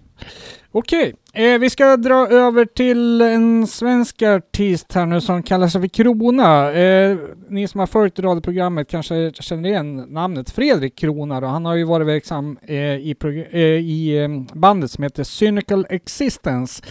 [0.72, 5.80] Okej, eh, vi ska dra över till en svensk artist här nu som kallar sig
[5.80, 6.72] för Krona.
[6.72, 7.18] Eh,
[7.48, 11.84] ni som har följt radioprogrammet kanske känner igen namnet Fredrik Krona och han har ju
[11.84, 13.16] varit verksam eh, i,
[13.50, 16.82] eh, i eh, bandet som heter Cynical Existence.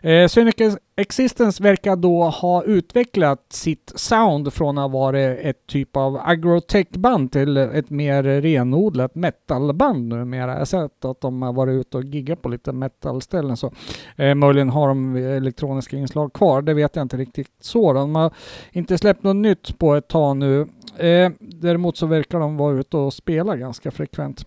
[0.00, 6.20] Eh, Cynical Existence verkar då ha utvecklat sitt sound från att vara ett typ av
[6.24, 10.52] agrotech-band till ett mer renodlat metalband numera.
[10.52, 13.72] Jag har sett att de har varit ute och giggat på lite metalställen så.
[14.16, 17.92] Eh, möjligen har de eh, elektroniska inslag kvar, det vet jag inte riktigt så.
[17.92, 18.32] De har
[18.72, 20.60] inte släppt något nytt på ett tag nu.
[20.96, 24.46] Eh, däremot så verkar de vara ute och spela ganska frekvent.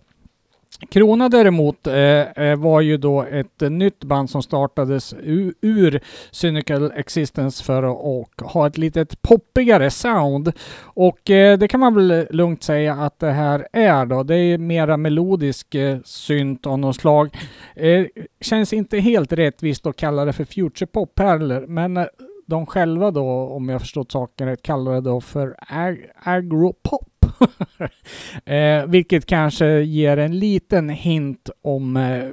[0.90, 6.00] Krona däremot eh, eh, var ju då ett eh, nytt band som startades ur, ur
[6.32, 10.52] Cynical Existence för att och ha ett litet poppigare sound.
[10.82, 14.24] Och eh, det kan man väl lugnt säga att det här är då.
[14.24, 17.38] Det är mera melodisk eh, synt av något slag.
[17.76, 18.06] Eh,
[18.42, 22.06] känns inte helt rättvist att kalla det för Future Pop heller, men eh,
[22.48, 27.09] de själva då, om jag förstått saken rätt, kallar det då för ag- agropop.
[28.46, 32.24] eh, vilket kanske ger en liten hint om eh,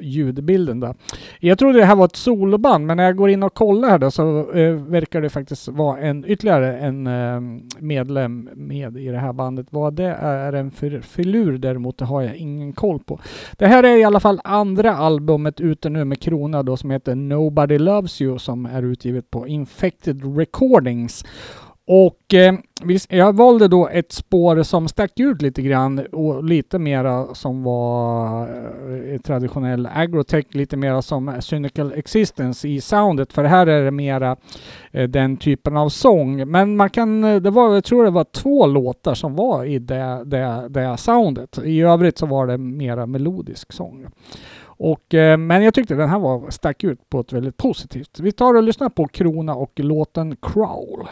[0.00, 0.94] ljudbilden Då.
[1.40, 3.98] Jag trodde det här var ett soloband, men när jag går in och kollar här
[3.98, 7.40] då så eh, verkar det faktiskt vara en ytterligare en eh,
[7.78, 9.66] medlem med i det här bandet.
[9.70, 13.20] Vad det är en för filur däremot, det har jag ingen koll på.
[13.58, 17.14] Det här är i alla fall andra albumet ute nu med Krona då som heter
[17.14, 21.24] Nobody Loves You som är utgivet på Infected Recordings.
[21.86, 22.54] Och eh,
[23.08, 28.40] jag valde då ett spår som stack ut lite grann och lite mera som var
[28.42, 33.32] eh, traditionell agrotech, lite mera som cynical existence i soundet.
[33.32, 34.36] För här är det mera
[34.90, 36.50] eh, den typen av sång.
[36.50, 39.78] Men man kan, eh, det var, jag tror det var två låtar som var i
[39.78, 41.58] det, det, det soundet.
[41.64, 44.06] I övrigt så var det mera melodisk sång.
[44.64, 48.20] Och, eh, men jag tyckte den här var, stack ut på ett väldigt positivt.
[48.20, 51.08] Vi tar och lyssnar på Krona och låten Crawl.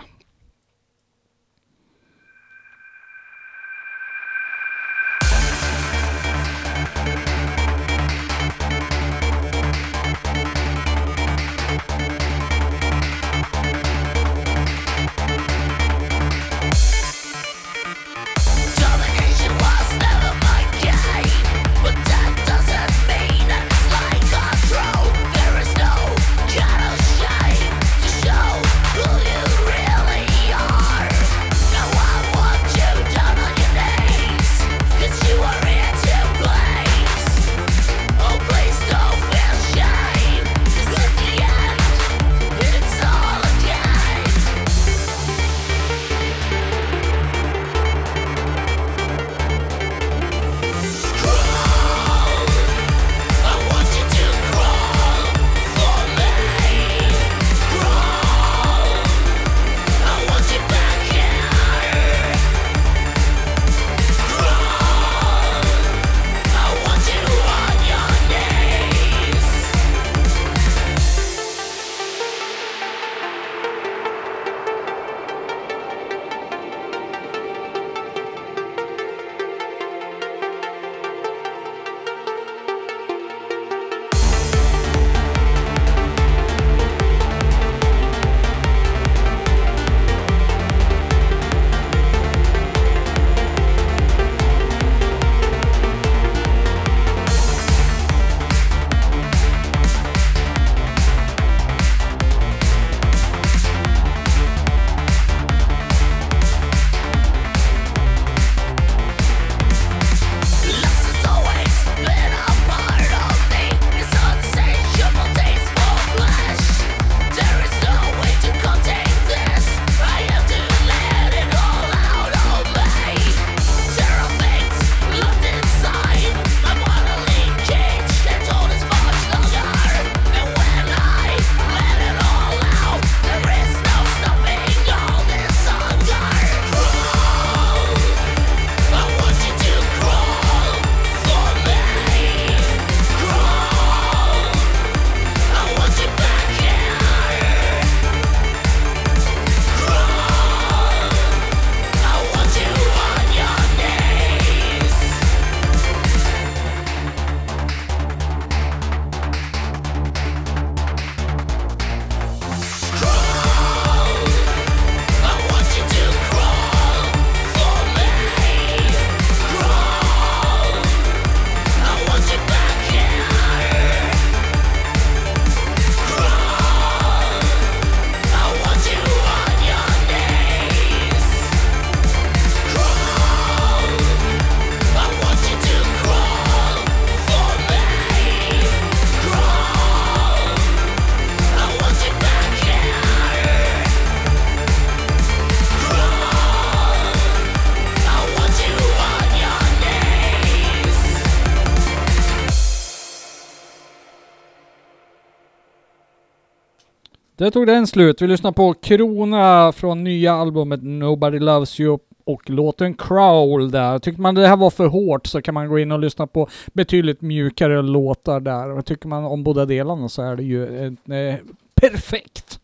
[207.41, 208.23] Där tog den slut.
[208.23, 213.99] Vi lyssnar på Krona från nya albumet Nobody Loves You och låten Crowl där.
[213.99, 216.49] Tycker man det här var för hårt så kan man gå in och lyssna på
[216.73, 218.71] betydligt mjukare låtar där.
[218.71, 221.37] Och tycker man om båda delarna så är det ju eh, eh
[221.75, 222.61] perfekt.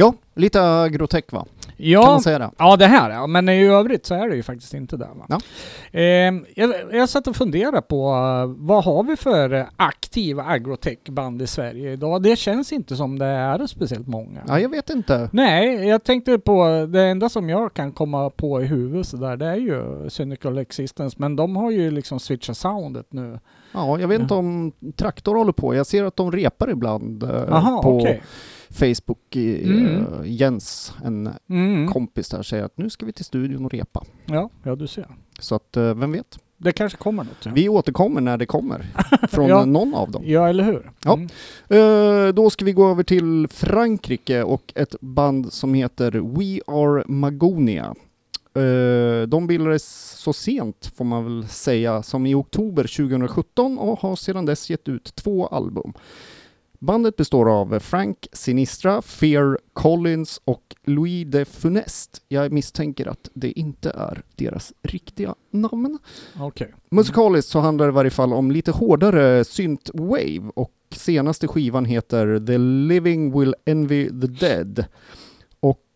[0.00, 1.44] Ja, lite agrotech va?
[1.64, 2.50] Kan Ja, man säga det?
[2.58, 3.26] ja det här ja.
[3.26, 5.08] Men i övrigt så är det ju faktiskt inte det.
[5.14, 5.26] Va?
[5.28, 5.40] Ja.
[6.00, 11.42] Eh, jag, jag satt och funderade på uh, vad har vi för eh, aktiva agrotech-band
[11.42, 12.22] i Sverige idag?
[12.22, 14.40] Det känns inte som det är speciellt många.
[14.48, 15.28] Ja, jag vet inte.
[15.32, 19.36] Nej, jag tänkte på det enda som jag kan komma på i huvudet så där,
[19.36, 23.38] det är ju Cynical Existence, men de har ju liksom switchat soundet nu.
[23.72, 25.74] Ja, jag vet inte om Traktor håller på.
[25.74, 28.22] Jag ser att de repar ibland eh, Aha, på okej.
[28.70, 29.36] Facebook.
[29.36, 29.86] i- Mm.
[29.96, 31.88] eh, Jens, en Mm.
[31.88, 34.04] kompis där, säger att nu ska vi till studion och repa.
[34.26, 35.06] Ja, ja, du ser.
[35.38, 36.38] Så att, eh, vem vet?
[36.56, 37.36] Det kanske kommer något.
[37.46, 38.86] Ja, Vi återkommer när det kommer.
[39.30, 39.64] Från Ja.
[39.64, 40.22] någon av dem.
[40.26, 40.90] ja eller hur?
[41.04, 41.12] Ja.
[41.14, 41.28] Mm.
[42.28, 47.04] Eh, då ska vi gå över till Frankrike och ett band som heter We Are
[47.06, 47.94] Magonia.
[48.54, 54.16] Eh, de bildades så sent, får man väl säga, som i oktober 2017 och har
[54.16, 55.92] sedan dess gett ut två album.
[56.82, 62.22] Bandet består av Frank Sinistra, Fear Collins och Louis de Funest.
[62.28, 65.98] Jag misstänker att det inte är deras riktiga namn.
[66.38, 66.74] Okej.
[66.90, 72.46] Musikaliskt så handlar det i varje fall om lite hårdare synth-wave och senaste skivan heter
[72.46, 74.84] The Living Will Envy the Dead.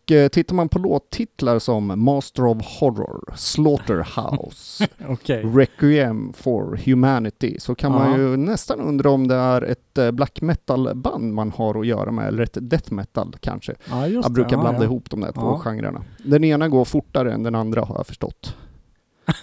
[0.05, 5.43] Och eh, tittar man på låttitlar som Master of Horror, Slaughterhouse, Okej.
[5.43, 10.41] Requiem for Humanity så kan man ju nästan undra om det är ett eh, black
[10.41, 13.71] metal-band man har att göra med, eller ett death metal kanske.
[14.07, 15.61] Just Jag brukar blanda ihop de där två Ja.
[15.63, 16.03] genrerna.
[16.25, 18.55] Den ena går fortare än den andra har jag förstått.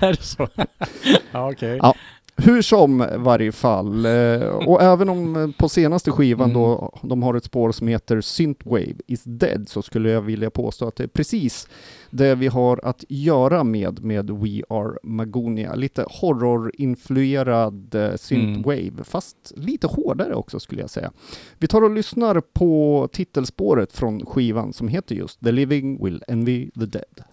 [0.00, 0.48] är det så?
[1.32, 1.78] ja, okej.
[1.82, 1.94] Ja.
[2.36, 6.62] Hur som varje fall, eh, och även om eh, på senaste skivan Mm.
[6.62, 10.88] då de har ett spår som heter Synthwave is dead så skulle jag vilja påstå
[10.88, 11.68] att det är precis
[12.10, 15.74] det vi har att göra med med We Are Magonia.
[15.74, 21.12] Lite horrorinfluerad eh, synthwave, fast lite hårdare också skulle jag säga.
[21.58, 26.70] Vi tar och lyssnar på titelspåret från skivan som heter just The Living Will Envy
[26.70, 27.24] the Dead.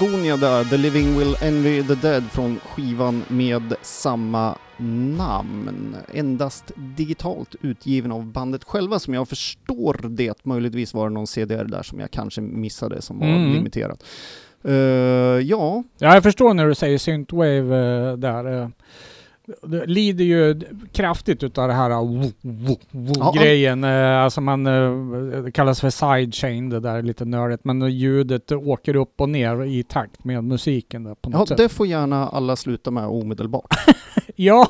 [0.00, 4.58] Magonia där, The Living Will Envy the Dead från skivan med samma
[5.16, 5.96] namn.
[6.14, 10.44] Endast digitalt utgiven av bandet själva som jag förstår det.
[10.44, 13.52] Möjligtvis var det någon CDR där som jag kanske missade som var Mm.
[13.52, 14.02] limiterad.
[14.64, 17.58] Eh, ja, Ja, jag förstår när du säger synthwave
[18.10, 18.62] eh, där.
[18.62, 18.68] eh.
[19.86, 20.60] Lider ju
[20.92, 22.26] kraftigt utav det här uh,
[23.16, 23.32] Ja.
[23.36, 23.84] grejen.
[23.84, 27.64] eh, Alltså man, eh, det kallas för sidechain det där är lite nördigt.
[27.64, 31.56] Men ljudet åker upp och ner i takt med musiken där på något ja, sätt.
[31.56, 33.74] det får gärna alla sluta med omedelbart.
[34.36, 34.66] Ja,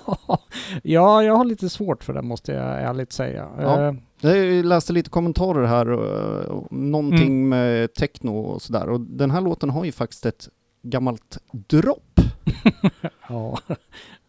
[0.83, 3.49] ja, jag har lite svårt för det måste jag ärligt säga.
[3.59, 3.95] Ja.
[4.21, 5.87] Jag läste lite kommentarer här,
[6.75, 7.49] någonting Mm.
[7.49, 8.89] med techno och sådär.
[8.89, 10.49] Och den här låten har ju faktiskt ett
[10.83, 12.21] gammalt dropp.
[13.29, 13.59] ja.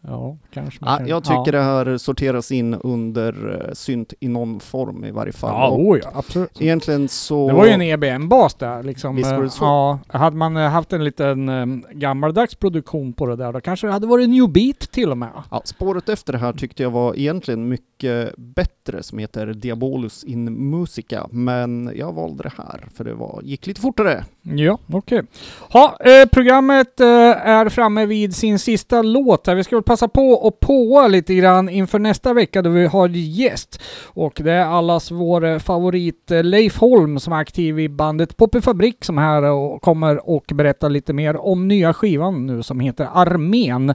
[0.08, 1.52] ja, kanske man Ja, kan- jag tycker ja.
[1.52, 5.50] det här sorteras in under eh, synt i någon form i varje fall.
[5.54, 6.62] Ja, oh ja, absolut.
[6.62, 7.48] Egentligen så...
[7.48, 9.16] Det var ju en EBM-bas där liksom.
[9.16, 9.66] Visst var det Eh, så?
[9.66, 13.88] Ja, hade man eh, haft en liten um, gammaldags produktion på det där då kanske
[13.88, 15.30] det hade varit New Beat till och med.
[15.52, 17.95] Ja, spåret efter det här tyckte jag var egentligen mycket
[18.38, 23.68] bättre som heter Diabolus in Musica, men jag valde det här för det var, gick
[23.68, 24.26] lite fortare.
[24.42, 25.24] Ja, okej.
[25.70, 27.08] Ha, eh, programmet eh,
[27.48, 29.56] är framme vid sin sista låt här.
[29.56, 33.10] Vi ska väl passa på och påa lite grann inför nästa vecka då vi har
[33.10, 33.82] gäst.
[34.04, 38.38] Och det är allas vår eh, favorit eh, Leif Holm som är aktiv i bandet
[38.38, 42.80] Poppy Fabrik som här och kommer och berättar lite mer om nya skivan nu som
[42.80, 43.94] heter Armén.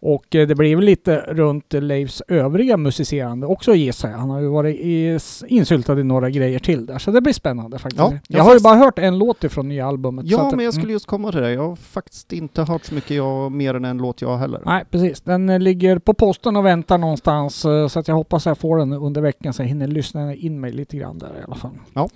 [0.00, 4.18] Och eh, det blir väl lite runt Leifs övriga musicerande också gissar jag.
[4.18, 7.78] Han har ju varit i, insyltad i några grejer till där så det blir spännande
[7.78, 8.00] faktiskt.
[8.00, 10.26] Ja, jag jag har ju fast- bara hört en låt ifrån nya albumet.
[10.28, 10.72] Ja, men jag mm.
[10.72, 11.52] skulle just komma till det.
[11.52, 14.60] Jag har faktiskt inte hört så mycket jag, mer än en låt jag heller.
[14.64, 15.20] Nej, precis.
[15.20, 18.78] Den eh, ligger på posten och väntar någonstans eh, så att jag hoppas jag får
[18.78, 21.78] den under veckan så jag hinner lyssna in mig lite grann där i alla fall.
[21.92, 22.08] Ja.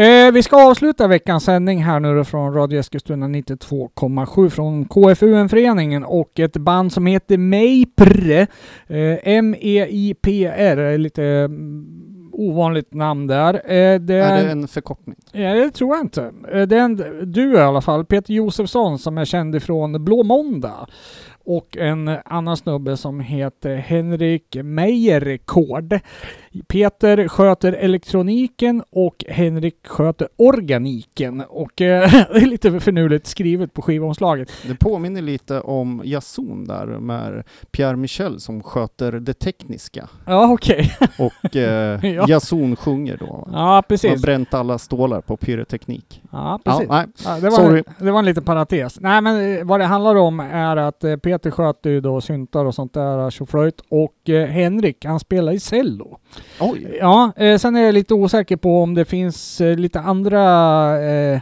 [0.00, 6.40] Eh, vi ska avsluta veckans sändning här nu från Radio Eskilstuna 92,7 från KFUM-föreningen och
[6.40, 8.32] ett band som heter Meipr.
[8.86, 13.54] Eh, M-E-I-P-R, är lite mm, ovanligt namn där.
[13.54, 15.16] Eh, det Är det en förkortning?
[15.32, 16.32] Ja, det tror jag inte.
[16.52, 16.96] Eh, Det är en
[17.32, 20.86] du i alla fall, Peter Josefsson som är känd ifrån Blå Måndag.
[21.44, 25.98] Och en annan snubbe som heter Henrik Meijerkord.
[26.68, 31.40] Peter sköter elektroniken och Henrik sköter organiken.
[31.48, 34.52] Och eh, det är lite finurligt skrivet på skivomslaget.
[34.68, 40.92] Det påminner lite om Jason där med Pierre Michel som sköter det tekniska Ja, okej.
[41.18, 42.24] och eh, Ja.
[42.28, 43.26] Jason sjunger då.
[43.46, 44.22] Ja, Man har precis.
[44.22, 46.22] bränt alla stålar på pyroteknik.
[46.32, 46.88] Ja, Ja, precis.
[46.90, 47.06] nej.
[47.24, 47.82] Ja, det, var, Sorry.
[47.98, 49.00] det var en liten parentes.
[49.00, 52.64] Nej men eh, vad det handlar om är att eh, Peter sköter ju då syntar
[52.64, 53.80] och sånt där, tjoflöjt.
[53.88, 56.18] Och eh, Henrik, han spelar i cello.
[56.60, 56.96] Oj!
[57.00, 60.42] Ja, eh, sen är jag lite osäker på om det finns eh, lite andra
[61.04, 61.40] eh,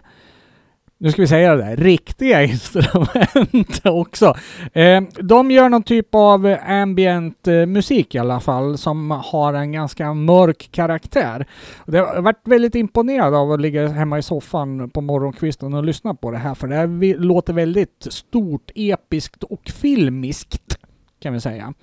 [1.05, 4.35] nu ska vi säga det där, riktiga instrument också.
[4.73, 9.73] Eh, de gör någon typ av ambient eh, musik i alla fall som har en
[9.73, 11.47] ganska mörk karaktär.
[11.87, 15.85] Jag Det har varit väldigt imponerad av att ligga hemma i soffan på morgonkvisten och
[15.85, 20.79] lyssna på det här för det här låter väldigt stort, episkt och filmiskt
[21.25, 21.75] kan vi säga.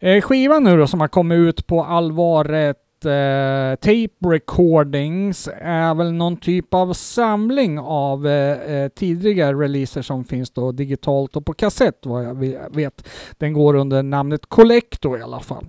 [0.00, 6.12] Eh, skivan nu då som har kommit ut på allvaret eh, Tape Recordings är väl
[6.12, 11.54] någon typ av samling av eh, eh, tidigare releaser som finns då digitalt och på
[11.54, 12.34] kassett vad jag
[12.74, 13.08] vet.
[13.38, 15.66] Den går under namnet Collector i alla fall.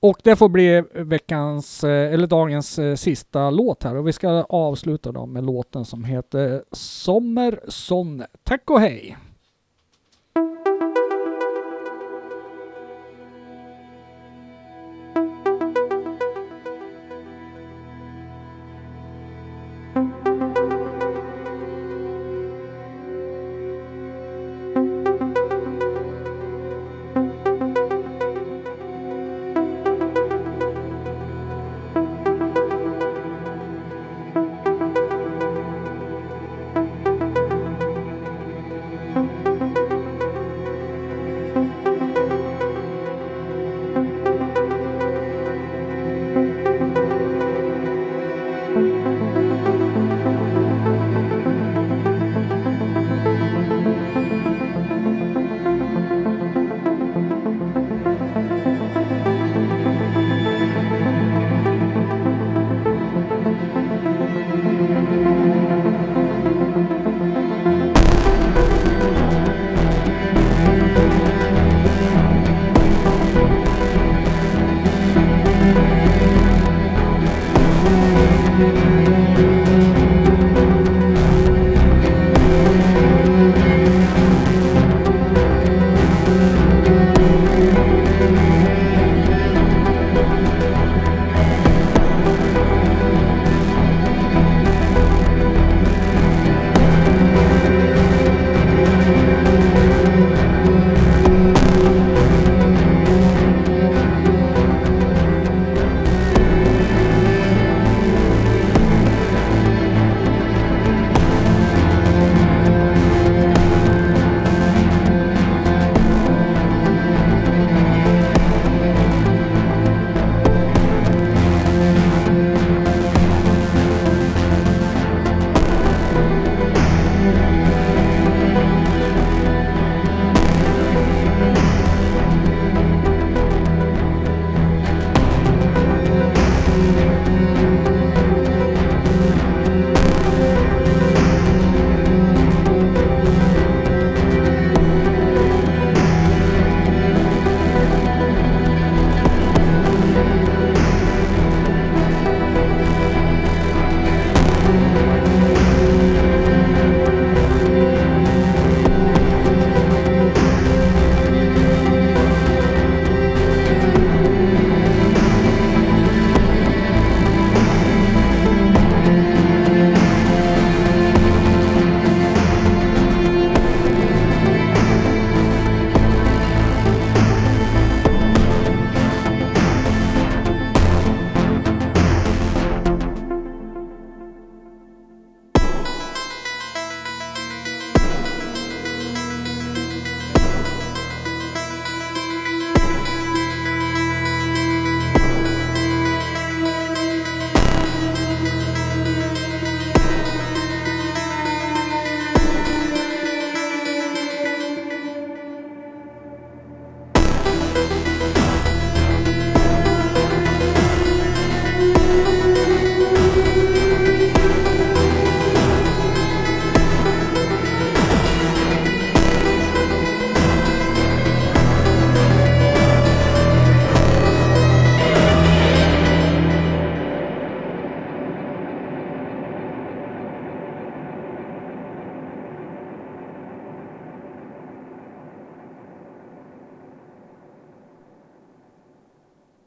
[0.00, 4.28] Och det får bli veckans, eh, eller dagens eh, sista låt här och vi ska
[4.48, 8.26] avsluta då med låten som heter Sommersonne.
[8.44, 9.16] Tack och hej!